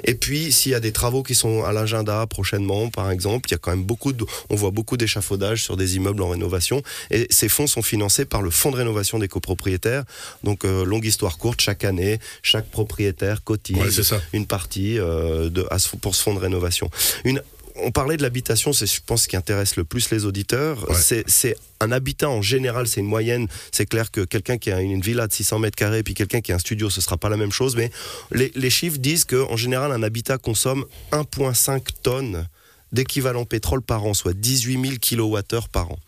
Et 0.04 0.14
puis, 0.14 0.50
s'il 0.50 0.72
y 0.72 0.74
a 0.74 0.80
des 0.80 0.92
travaux 0.92 1.22
qui 1.22 1.34
sont 1.34 1.62
à 1.62 1.72
l'agenda 1.72 2.26
prochainement, 2.26 2.88
par 2.88 3.10
exemple, 3.10 3.48
il 3.48 3.52
y 3.52 3.54
a 3.54 3.58
quand 3.58 3.70
même 3.70 3.84
beaucoup 3.84 4.12
de, 4.12 4.24
on 4.50 4.56
voit 4.56 4.70
beaucoup 4.72 4.96
d'échafaudages 4.96 5.62
sur 5.62 5.76
des 5.76 5.94
immeubles 5.96 6.22
en 6.22 6.28
rénovation. 6.30 6.82
Et 7.10 7.26
ces 7.30 7.48
fonds 7.48 7.66
sont 7.68 7.82
financés 7.82 8.24
par 8.24 8.42
le 8.42 8.50
fonds 8.50 8.70
de 8.72 8.76
rénovation 8.76 9.18
des 9.18 9.28
copropriétaires. 9.28 10.04
Donc, 10.42 10.64
euh, 10.64 10.84
longue 10.84 11.04
histoire 11.04 11.38
courte, 11.38 11.60
chaque 11.60 11.84
année, 11.84 12.18
chaque 12.42 12.68
propriétaire 12.70 13.44
cotise 13.44 13.76
Ouais, 13.76 14.18
une 14.32 14.46
partie 14.46 14.94
de, 14.96 15.66
à 15.70 15.78
ce- 15.78 15.94
pour 15.96 16.14
ce 16.16 16.22
fonds 16.22 16.34
de 16.34 16.40
rénovation. 16.40 16.90
Une, 17.24 17.42
on 17.82 17.90
parlait 17.90 18.16
de 18.16 18.22
l'habitation, 18.22 18.72
c'est 18.72 18.86
je 18.86 19.00
pense 19.04 19.24
ce 19.24 19.28
qui 19.28 19.36
intéresse 19.36 19.76
le 19.76 19.84
plus 19.84 20.10
les 20.10 20.24
auditeurs. 20.24 20.88
Ouais. 20.88 20.96
C'est- 21.26 21.56
un 21.80 21.92
habitat 21.92 22.30
en 22.30 22.40
général, 22.40 22.86
c'est 22.88 23.00
une 23.00 23.06
moyenne. 23.06 23.48
C'est 23.70 23.84
clair 23.86 24.10
que 24.10 24.22
quelqu'un 24.22 24.56
qui 24.56 24.70
a 24.72 24.80
une 24.80 25.02
villa 25.02 25.26
de 25.26 25.32
600 25.32 25.58
mètres 25.58 25.76
carrés 25.76 26.02
puis 26.02 26.14
quelqu'un 26.14 26.40
qui 26.40 26.52
a 26.52 26.54
un 26.54 26.58
studio, 26.58 26.88
ce 26.88 27.00
sera 27.02 27.18
pas 27.18 27.28
la 27.28 27.36
même 27.36 27.52
chose. 27.52 27.76
Mais 27.76 27.90
les, 28.32 28.50
les 28.54 28.70
chiffres 28.70 28.98
disent 28.98 29.24
que 29.26 29.36
en 29.50 29.56
général, 29.56 29.92
un 29.92 30.02
habitat 30.02 30.38
consomme 30.38 30.86
1,5 31.12 31.82
tonnes 32.02 32.48
d'équivalent 32.92 33.44
pétrole 33.44 33.82
par 33.82 34.04
an, 34.06 34.14
soit 34.14 34.32
18 34.32 34.80
000 34.80 34.94
kWh 34.98 35.68
par 35.70 35.90
an. 35.90 35.98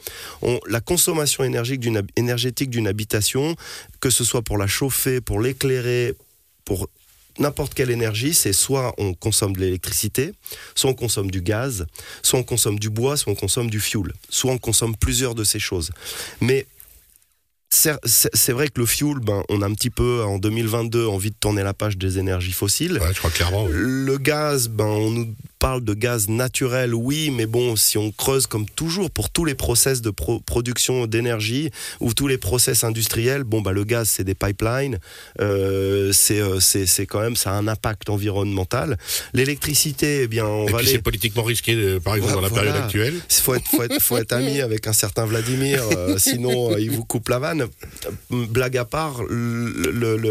On- 0.43 0.61
la 0.69 0.81
consommation 0.81 1.45
énergétique 1.45 2.71
d'une 2.71 2.87
habitation, 2.89 3.57
que 4.01 4.11
ce 4.11 4.25
soit 4.25 4.43
pour 4.43 4.57
la 4.59 4.67
chauffer, 4.69 5.21
pour 5.21 5.41
l'éclairer, 5.41 6.15
pour 6.65 6.89
n'importe 7.39 7.75
quelle 7.75 7.91
énergie, 7.91 8.35
c'est 8.35 8.53
soit 8.53 8.95
on 8.99 9.15
consomme 9.15 9.55
de 9.55 9.61
l'électricité, 9.61 10.33
soit 10.75 10.91
on 10.91 10.95
consomme 10.95 11.31
du 11.31 11.41
gaz, 11.41 11.87
soit 12.23 12.39
on 12.39 12.45
consomme 12.45 12.79
du 12.79 12.91
bois, 12.91 13.17
soit 13.17 13.33
on 13.33 13.37
consomme 13.37 13.71
du 13.71 13.81
fuel, 13.81 14.13
soit 14.29 14.53
on 14.53 14.59
consomme 14.59 14.97
plusieurs 14.97 15.35
de 15.35 15.45
ces 15.45 15.59
choses. 15.59 15.91
Mais 16.41 16.67
c'est 17.71 18.53
vrai 18.53 18.69
que 18.69 18.81
le 18.81 18.87
fuel, 18.87 19.19
ben, 19.21 19.43
on 19.49 19.63
a 19.63 19.67
un 19.67 19.75
petit 19.75 19.91
peu 19.91 20.25
en 20.25 20.39
2022 20.39 21.07
envie 21.07 21.31
de 21.31 21.37
tourner 21.39 21.63
la 21.63 21.75
page 21.75 21.97
des 21.99 22.19
énergies 22.19 22.53
fossiles. 22.53 22.99
Ouais, 22.99 23.13
je 23.13 23.19
crois 23.19 23.31
clairement. 23.31 23.65
oui. 23.65 23.73
Le 23.75 24.17
gaz, 24.19 24.69
ben, 24.69 24.85
on 24.87 25.11
nous 25.11 25.35
parle 25.59 25.83
de 25.85 25.95
gaz 25.95 26.29
naturel, 26.29 26.95
oui, 26.95 27.31
mais 27.31 27.47
bon, 27.47 27.77
si 27.77 27.99
on 27.99 28.11
creuse 28.13 28.47
comme 28.47 28.67
toujours 28.69 29.11
pour 29.11 29.31
tous 29.31 29.45
les 29.45 29.55
process 29.55 30.01
de 30.03 30.11
pro- 30.11 30.41
production 30.41 31.07
d'énergie 31.07 31.71
ou 32.01 32.15
tous 32.15 32.27
les 32.29 32.39
process 32.39 32.85
industriels, 32.85 33.43
bon, 33.45 33.61
bah, 33.61 33.73
le 33.73 33.85
gaz, 33.85 34.09
c'est 34.09 34.25
des 34.25 34.35
pipelines, 34.35 34.99
euh, 35.41 36.13
c'est 36.13 36.41
euh, 36.41 36.59
quand 37.09 37.21
même, 37.21 37.37
ça 37.37 37.51
a 37.51 37.55
un 37.55 37.67
impact 37.69 38.09
environnemental. 38.09 38.97
L'électricité, 39.35 40.23
eh 40.23 40.27
bien, 40.29 40.47
on 40.47 40.67
Et 40.69 40.73
va 40.73 40.79
aller. 40.79 40.89
c'est 40.89 41.03
politiquement 41.03 41.43
risqué, 41.43 41.99
par 42.01 42.15
exemple, 42.17 42.35
dans 42.35 42.41
la 42.41 42.49
voilà. 42.49 42.65
période 42.73 42.85
actuelle. 42.85 43.15
Il 43.31 43.35
faut 43.43 43.55
être, 43.55 43.67
faut 43.69 43.83
être, 43.83 44.01
faut 44.01 44.17
être 44.17 44.33
ami 44.33 44.61
avec 44.61 44.87
un 44.87 44.93
certain 44.93 45.25
Vladimir, 45.27 45.83
euh, 45.97 46.17
sinon 46.19 46.73
euh, 46.73 46.81
il 46.81 46.91
vous 46.91 47.05
coupe 47.05 47.29
la 47.29 47.39
vanne. 47.39 47.67
Blague 48.31 48.77
à 48.77 48.85
part, 48.85 49.23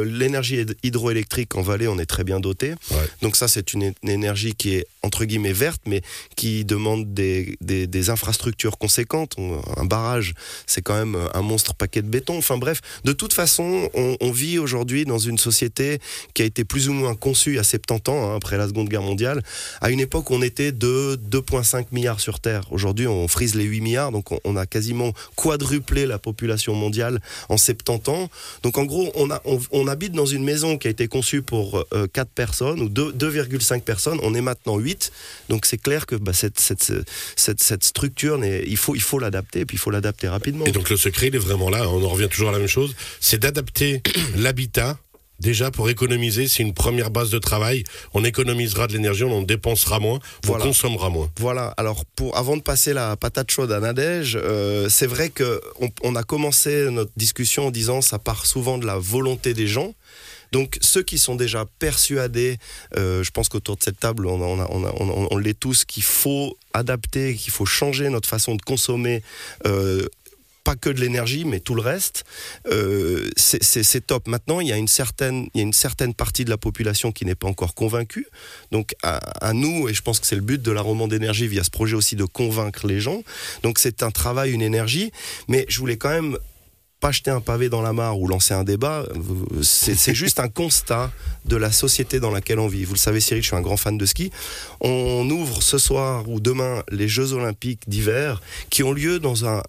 l'énergie 0.05 0.57
hyd- 0.61 0.75
hydroélectrique 0.83 1.55
en 1.55 1.61
vallée, 1.61 1.87
on 1.87 1.99
est 1.99 2.05
très 2.05 2.23
bien 2.23 2.39
doté. 2.39 2.71
Ouais. 2.91 2.97
Donc 3.21 3.35
ça, 3.35 3.47
c'est 3.47 3.73
une 3.73 3.93
énergie 4.03 4.55
qui 4.55 4.75
est 4.75 4.87
entre 5.03 5.16
entre 5.17 5.25
guillemets 5.25 5.51
vertes, 5.53 5.81
mais 5.87 6.01
qui 6.35 6.63
demandent 6.63 7.11
des, 7.11 7.57
des, 7.59 8.09
infrastructures 8.11 8.77
conséquentes. 8.77 9.33
On- 9.39 9.61
Un 9.77 9.85
barrage, 9.85 10.33
c'est 10.67 10.83
quand 10.83 10.93
même 10.93 11.17
un 11.33 11.41
monstre 11.41 11.73
paquet 11.73 12.03
de 12.03 12.07
béton. 12.07 12.37
Enfin 12.37 12.57
bref, 12.57 12.81
de 13.03 13.13
toute 13.13 13.33
façon, 13.33 13.89
on, 13.95 14.31
vit 14.31 14.59
aujourd'hui 14.59 15.05
dans 15.05 15.17
une 15.17 15.39
société 15.39 15.99
qui 16.35 16.43
a 16.43 16.45
été 16.45 16.63
plus 16.65 16.87
ou 16.89 16.93
moins 16.93 17.15
conçue 17.15 17.57
a 17.57 17.63
70 17.63 18.11
ans, 18.11 18.31
hein, 18.31 18.35
après 18.35 18.57
la 18.57 18.67
Seconde 18.67 18.89
Guerre 18.89 19.01
mondiale, 19.01 19.41
à 19.81 19.89
une 19.89 19.99
époque 19.99 20.29
on 20.29 20.41
était 20.43 20.71
de 20.71 21.19
2,5 21.31 21.87
milliards 21.91 22.19
sur 22.19 22.39
Terre. 22.39 22.71
Aujourd'hui, 22.71 23.07
on 23.07 23.27
frise 23.27 23.55
les 23.55 23.63
8 23.63 23.81
milliards, 23.81 24.11
donc 24.11 24.25
on, 24.43 24.55
a 24.55 24.65
quasiment 24.67 25.13
quadruplé 25.35 26.05
la 26.05 26.19
population 26.19 26.75
mondiale 26.75 27.19
en 27.49 27.57
70 27.57 28.09
ans. 28.11 28.29
Donc 28.61 28.77
en 28.77 28.85
gros, 28.85 29.11
on, 29.15 29.31
a, 29.31 29.41
on, 29.71 29.87
habite 29.87 30.13
dans 30.13 30.25
une 30.27 30.43
maison 30.43 30.77
qui 30.77 30.87
a 30.87 30.91
été 30.91 31.07
conçue 31.07 31.41
pour 31.41 31.83
euh, 31.93 32.05
4 32.13 32.29
personnes 32.29 32.81
ou 32.81 32.89
deux- 32.89 33.11
2,5 33.13 33.81
personnes. 33.81 34.19
On 34.21 34.35
est 34.35 34.41
maintenant 34.41 34.77
8. 34.77 35.06
Donc 35.49 35.65
c'est 35.65 35.77
clair 35.77 36.05
que 36.05 36.15
bah, 36.15 36.33
cette, 36.33 36.59
cette, 36.59 36.91
cette, 37.35 37.61
cette 37.63 37.83
structure, 37.83 38.43
il 38.43 38.77
faut 38.77 38.95
il 38.95 39.01
faut 39.01 39.19
l'adapter 39.19 39.61
et 39.61 39.65
puis 39.65 39.75
il 39.75 39.79
faut 39.79 39.91
l'adapter 39.91 40.27
rapidement. 40.27 40.65
Et 40.65 40.71
donc 40.71 40.89
le 40.89 40.97
secret, 40.97 41.27
il 41.27 41.35
est 41.35 41.39
vraiment 41.39 41.69
là. 41.69 41.87
On 41.89 42.03
en 42.03 42.09
revient 42.09 42.29
toujours 42.29 42.49
à 42.49 42.51
la 42.51 42.59
même 42.59 42.67
chose. 42.67 42.95
C'est 43.19 43.39
d'adapter 43.39 44.01
l'habitat. 44.35 44.97
Déjà, 45.39 45.69
pour 45.69 45.87
économiser, 45.87 46.47
c'est 46.47 46.63
une 46.63 46.73
première 46.73 47.11
base 47.11 47.29
de 47.29 47.37
travail. 47.37 47.83
On 48.15 48.23
économisera 48.23 48.87
de 48.87 48.93
l'énergie, 48.93 49.23
on 49.23 49.31
en 49.37 49.43
dépensera 49.43 49.99
moins, 49.99 50.17
on 50.43 50.47
Voilà. 50.47 50.63
consommera 50.65 51.11
moins. 51.11 51.29
Voilà. 51.39 51.75
Alors, 51.77 52.05
pour 52.15 52.35
avant 52.35 52.57
de 52.57 52.63
passer 52.63 52.91
la 52.91 53.15
patate 53.17 53.51
chaude 53.51 53.71
à 53.71 53.79
Nadège, 53.79 54.35
euh, 54.41 54.89
c'est 54.89 55.05
vrai 55.05 55.29
que 55.29 55.61
on, 55.79 55.89
on 56.01 56.15
a 56.15 56.23
commencé 56.23 56.89
notre 56.89 57.11
discussion 57.17 57.67
en 57.67 57.71
disant 57.71 58.01
ça 58.01 58.17
part 58.17 58.47
souvent 58.47 58.79
de 58.79 58.87
la 58.87 58.97
volonté 58.97 59.53
des 59.53 59.67
gens. 59.67 59.93
Donc 60.51 60.77
ceux 60.81 61.03
qui 61.03 61.17
sont 61.17 61.35
déjà 61.35 61.65
persuadés, 61.79 62.57
euh, 62.95 63.23
je 63.23 63.31
pense 63.31 63.49
qu'autour 63.49 63.77
de 63.77 63.83
cette 63.83 63.99
table, 63.99 64.27
on, 64.27 64.39
on, 65.31 65.37
l'est 65.37 65.59
tous, 65.59 65.85
qu'il 65.85 66.03
faut 66.03 66.57
adapter, 66.73 67.35
qu'il 67.35 67.51
faut 67.51 67.65
changer 67.65 68.09
notre 68.09 68.29
façon 68.29 68.55
de 68.55 68.61
consommer. 68.61 69.23
euh, 69.65 70.07
pas 70.63 70.75
que 70.75 70.89
de 70.89 70.99
l'énergie, 70.99 71.45
mais 71.45 71.61
tout 71.61 71.75
le 71.75 71.81
reste, 71.81 72.25
euh, 72.69 73.29
c'est- 73.37 74.05
top. 74.05 74.27
Maintenant, 74.27 74.59
il 74.59 74.67
y, 74.67 74.73
a 74.73 74.75
une 74.75 74.89
certaine, 74.89 75.47
il 75.53 75.59
y 75.59 75.61
a 75.61 75.63
une 75.63 75.71
certaine 75.71 76.13
partie 76.13 76.43
de 76.43 76.49
la 76.49 76.57
population 76.57 77.13
qui 77.13 77.23
n'est 77.23 77.35
pas 77.35 77.47
encore 77.47 77.73
convaincue. 77.73 78.27
Donc, 78.73 78.93
à, 79.01 79.53
nous, 79.53 79.87
et 79.87 79.93
je 79.93 80.01
pense 80.01 80.19
que 80.19 80.27
c'est 80.27 80.35
le 80.35 80.41
but 80.41 80.61
de 80.61 80.71
la 80.73 80.81
roman 80.81 81.07
d'énergie 81.07 81.47
via 81.47 81.63
ce 81.63 81.69
projet 81.69 81.95
aussi 81.95 82.17
de 82.17 82.25
convaincre 82.25 82.85
les 82.85 82.99
gens. 82.99 83.23
Donc, 83.63 83.79
c'est 83.79 84.03
un 84.03 84.11
travail, 84.11 84.51
une 84.51 84.61
énergie. 84.61 85.13
Mais 85.47 85.65
je 85.69 85.79
voulais 85.79 85.95
quand 85.95 86.09
même 86.09 86.37
pas 87.07 87.13
jeter 87.13 87.31
un 87.31 87.39
pavé 87.39 87.69
dans 87.69 87.81
la 87.81 87.93
mare 87.93 88.19
ou 88.19 88.27
lancer 88.27 88.53
un 88.53 88.65
débat. 88.65 89.05
C'est 89.61 90.13
juste 90.13 90.41
un 90.41 90.49
constat 90.49 91.09
de 91.45 91.55
la 91.55 91.71
société 91.71 92.19
dans 92.19 92.31
laquelle 92.31 92.59
on 92.59 92.67
vit. 92.67 92.83
Vous 92.83 92.95
le 92.95 92.99
savez, 92.99 93.21
Cyril, 93.21 93.41
je 93.41 93.47
suis 93.47 93.55
un 93.55 93.61
grand 93.61 93.77
fan 93.77 93.97
de 93.97 94.05
ski. 94.05 94.29
On 94.81 95.29
ouvre 95.29 95.63
ce 95.63 95.77
soir 95.77 96.27
ou 96.27 96.41
demain 96.41 96.83
les 96.91 97.07
Jeux 97.07 97.31
Olympiques 97.31 97.87
d'hiver 97.87 98.41
qui 98.69 98.83
ont 98.83 98.91
lieu 98.91 99.19
dans 99.19 99.45
un 99.45 99.63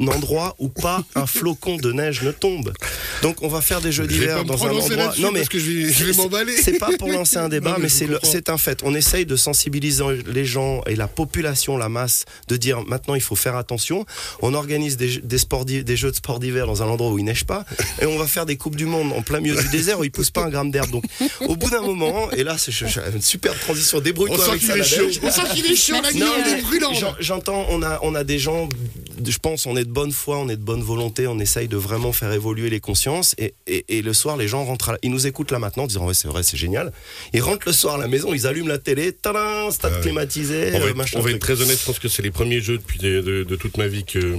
endroit 0.00 0.54
où 0.58 0.68
pas 0.68 1.02
un 1.14 1.26
flocon 1.26 1.76
de 1.76 1.92
neige 1.92 2.22
ne 2.22 2.30
tombe. 2.32 2.72
Donc 3.22 3.42
on 3.42 3.48
va 3.48 3.60
faire 3.60 3.80
des 3.80 3.92
jeux 3.92 4.06
d'hiver 4.06 4.44
dans 4.44 4.64
un 4.64 4.70
endroit. 4.70 4.94
là-dessus 4.96 5.22
parce 5.32 5.48
que 5.48 5.58
je 5.58 5.70
vais, 5.70 5.92
je 5.92 6.04
vais 6.04 6.12
c'est- 6.12 6.18
m'emballer. 6.18 6.56
C'est 6.56 6.78
pas 6.78 6.90
pour 6.98 7.08
lancer 7.08 7.36
un 7.38 7.48
débat, 7.48 7.70
Non, 7.70 7.76
mais 7.78 7.88
mais 8.02 8.18
c'est 8.22 8.48
un 8.50 8.58
fait. 8.58 8.80
On 8.84 8.94
essaye 8.94 9.24
de 9.26 9.36
sensibiliser 9.36 10.04
les 10.26 10.44
gens 10.44 10.82
et 10.86 10.96
la 10.96 11.08
population, 11.08 11.76
la 11.78 11.88
masse, 11.88 12.24
de 12.48 12.56
dire 12.56 12.82
maintenant 12.86 13.14
il 13.14 13.20
faut 13.22 13.36
faire 13.36 13.56
attention. 13.56 14.04
On 14.42 14.52
organise 14.54 14.96
des, 14.96 15.38
sports 15.38 15.64
des 15.64 15.96
jeux 15.96 16.10
de 16.10 16.16
sport 16.16 16.40
d'hiver 16.40 16.66
dans 16.66 16.82
un 16.82 16.86
endroit 16.86 17.10
où 17.10 17.18
il 17.18 17.24
neige 17.24 17.44
pas, 17.44 17.64
et 18.02 18.06
on 18.06 18.18
va 18.18 18.26
faire 18.26 18.46
des 18.46 18.56
coupes 18.56 18.76
du 18.76 18.86
monde 18.86 19.12
en 19.12 19.22
plein 19.22 19.40
milieu 19.40 19.56
du 19.60 19.68
désert 19.68 19.98
où 20.00 20.04
il 20.04 20.10
pousse 20.10 20.30
pas 20.30 20.44
un 20.44 20.50
gramme 20.50 20.70
d'herbe. 20.70 20.90
Donc 20.90 21.04
au 21.40 21.56
bout 21.56 21.70
d'un 21.70 21.80
moment, 21.82 22.30
et 22.32 22.44
là 22.44 22.56
c'est 22.58 22.72
une 23.14 23.22
superbe 23.22 23.58
transition, 23.60 23.98
On 23.98 24.00
débrouille-toi 24.00 24.44
sent 24.44 24.50
avec 24.50 24.60
qu'il 24.60 24.68
ça. 24.84 25.00
On 25.22 25.30
sent 25.30 25.42
qu'il 25.54 25.66
est 25.72 25.76
chaud, 25.76 25.94
la 26.02 26.12
Non, 26.12 26.18
gueule, 26.26 26.42
mais 26.44 26.58
est 26.58 26.62
brûlant. 26.62 26.92
j'en- 26.94 27.14
J'entends, 27.20 27.66
on 27.70 27.82
a, 27.82 27.98
on 28.02 28.14
a 28.14 28.24
des 28.24 28.38
gens, 28.38 28.68
je 29.24 29.38
pense, 29.38 29.66
on 29.66 29.76
est 29.76 29.84
de 29.84 29.90
bonne 29.90 30.12
foi, 30.12 30.38
on 30.38 30.48
est 30.48 30.56
de 30.56 30.62
bonne 30.62 30.82
volonté, 30.82 31.26
on 31.26 31.38
essaye 31.38 31.68
de 31.68 31.76
vraiment 31.76 32.12
faire 32.12 32.32
évoluer 32.32 32.68
les 32.70 32.80
consciences. 32.80 33.34
Et, 33.38 33.54
et, 33.66 33.84
et 33.98 34.02
le 34.02 34.12
soir, 34.12 34.36
les 34.36 34.48
gens 34.48 34.64
rentrent, 34.64 34.90
à 34.90 34.92
la- 34.92 34.98
ils 35.02 35.10
nous 35.10 35.26
écoutent 35.26 35.50
là 35.50 35.58
maintenant 35.58 35.84
en 35.84 35.86
disant 35.86 36.06
ouais, 36.06 36.14
c'est 36.14 36.28
vrai, 36.28 36.42
c'est 36.42 36.56
génial. 36.56 36.92
Ils 37.32 37.40
rentrent 37.42 37.66
le 37.66 37.72
soir 37.72 37.94
à 37.94 37.98
la 37.98 38.08
maison, 38.08 38.34
ils 38.34 38.46
allument 38.46 38.68
la 38.68 38.78
télé, 38.78 39.12
tadam, 39.12 39.70
stade 39.70 40.00
climatisé, 40.02 40.70
On 40.74 40.78
va, 40.78 40.84
euh, 40.84 40.88
être, 40.90 40.96
machin 40.96 41.18
on 41.18 41.22
va 41.22 41.30
être 41.30 41.38
très 41.38 41.60
honnête, 41.60 41.78
je 41.80 41.84
pense 41.86 41.98
que 41.98 42.08
c'est 42.08 42.22
les 42.22 42.30
premiers 42.30 42.60
jeux 42.60 42.78
depuis 42.78 42.98
de, 42.98 43.20
de- 43.20 43.44
de 43.44 43.56
toute 43.56 43.76
ma 43.78 43.86
vie 43.88 44.04
que 44.04 44.36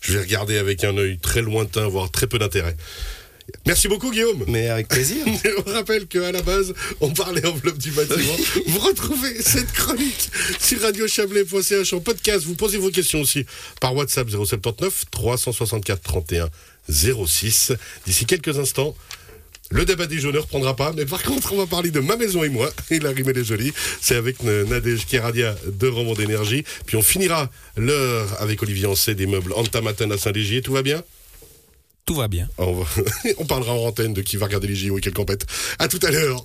je 0.00 0.12
vais 0.12 0.20
regarder 0.20 0.58
avec 0.58 0.84
un 0.84 0.96
œil 0.96 1.18
très 1.18 1.42
lointain, 1.42 1.86
voire 1.88 2.10
très 2.10 2.26
peu 2.26 2.38
d'intérêt. 2.38 2.76
Merci 3.66 3.88
beaucoup 3.88 4.10
Guillaume. 4.10 4.44
Mais 4.48 4.68
avec 4.68 4.88
plaisir. 4.88 5.24
On 5.66 5.70
rappelle 5.72 6.06
qu'à 6.06 6.32
la 6.32 6.42
base, 6.42 6.74
on 7.00 7.10
parlait 7.10 7.44
enveloppe 7.46 7.78
du 7.78 7.90
bâtiment. 7.90 8.36
Vous 8.66 8.78
retrouvez 8.80 9.40
cette 9.40 9.72
chronique 9.72 10.30
sur 10.60 10.80
radiochablais.ch 10.80 11.92
en 11.92 12.00
podcast. 12.00 12.44
Vous 12.44 12.54
posez 12.54 12.78
vos 12.78 12.90
questions 12.90 13.20
aussi 13.20 13.44
par 13.80 13.94
WhatsApp 13.94 14.28
079 14.30 15.04
364 15.10 16.02
31 16.02 16.48
06. 16.88 17.72
D'ici 18.06 18.26
quelques 18.26 18.58
instants, 18.58 18.96
le 19.70 19.84
débat 19.84 20.06
des 20.06 20.18
jaunes 20.18 20.34
ne 20.34 20.38
reprendra 20.38 20.76
pas, 20.76 20.92
mais 20.92 21.06
par 21.06 21.22
contre, 21.22 21.52
on 21.54 21.56
va 21.56 21.66
parler 21.66 21.90
de 21.90 22.00
ma 22.00 22.16
maison 22.16 22.44
et 22.44 22.50
moi. 22.50 22.70
Et 22.90 22.98
la 22.98 23.10
rime 23.10 23.30
elle 23.30 23.38
est 23.38 23.44
jolie. 23.44 23.72
C'est 24.00 24.16
avec 24.16 24.42
Nadège 24.42 25.06
Keradia 25.06 25.56
de 25.66 25.88
Roman 25.88 26.14
d'énergie. 26.14 26.64
Puis 26.86 26.96
on 26.96 27.02
finira 27.02 27.50
l'heure 27.76 28.28
avec 28.40 28.62
Olivier 28.62 28.86
Ancet 28.86 29.14
des 29.14 29.26
meubles 29.26 29.52
Antamaten 29.54 30.12
à 30.12 30.18
Saint-Légier. 30.18 30.60
Tout 30.60 30.72
va 30.72 30.82
bien? 30.82 31.02
Va 32.12 32.28
bien. 32.28 32.48
on, 32.58 32.84
on 33.38 33.44
parlera 33.44 33.72
en 33.72 33.86
antenne 33.86 34.12
de 34.12 34.22
qui 34.22 34.36
va 34.36 34.46
regarder 34.46 34.68
les 34.68 34.74
JO 34.74 34.98
et 34.98 35.00
quelle 35.00 35.14
compète. 35.14 35.46
À 35.78 35.88
tout 35.88 36.00
à 36.02 36.10
l'heure. 36.10 36.40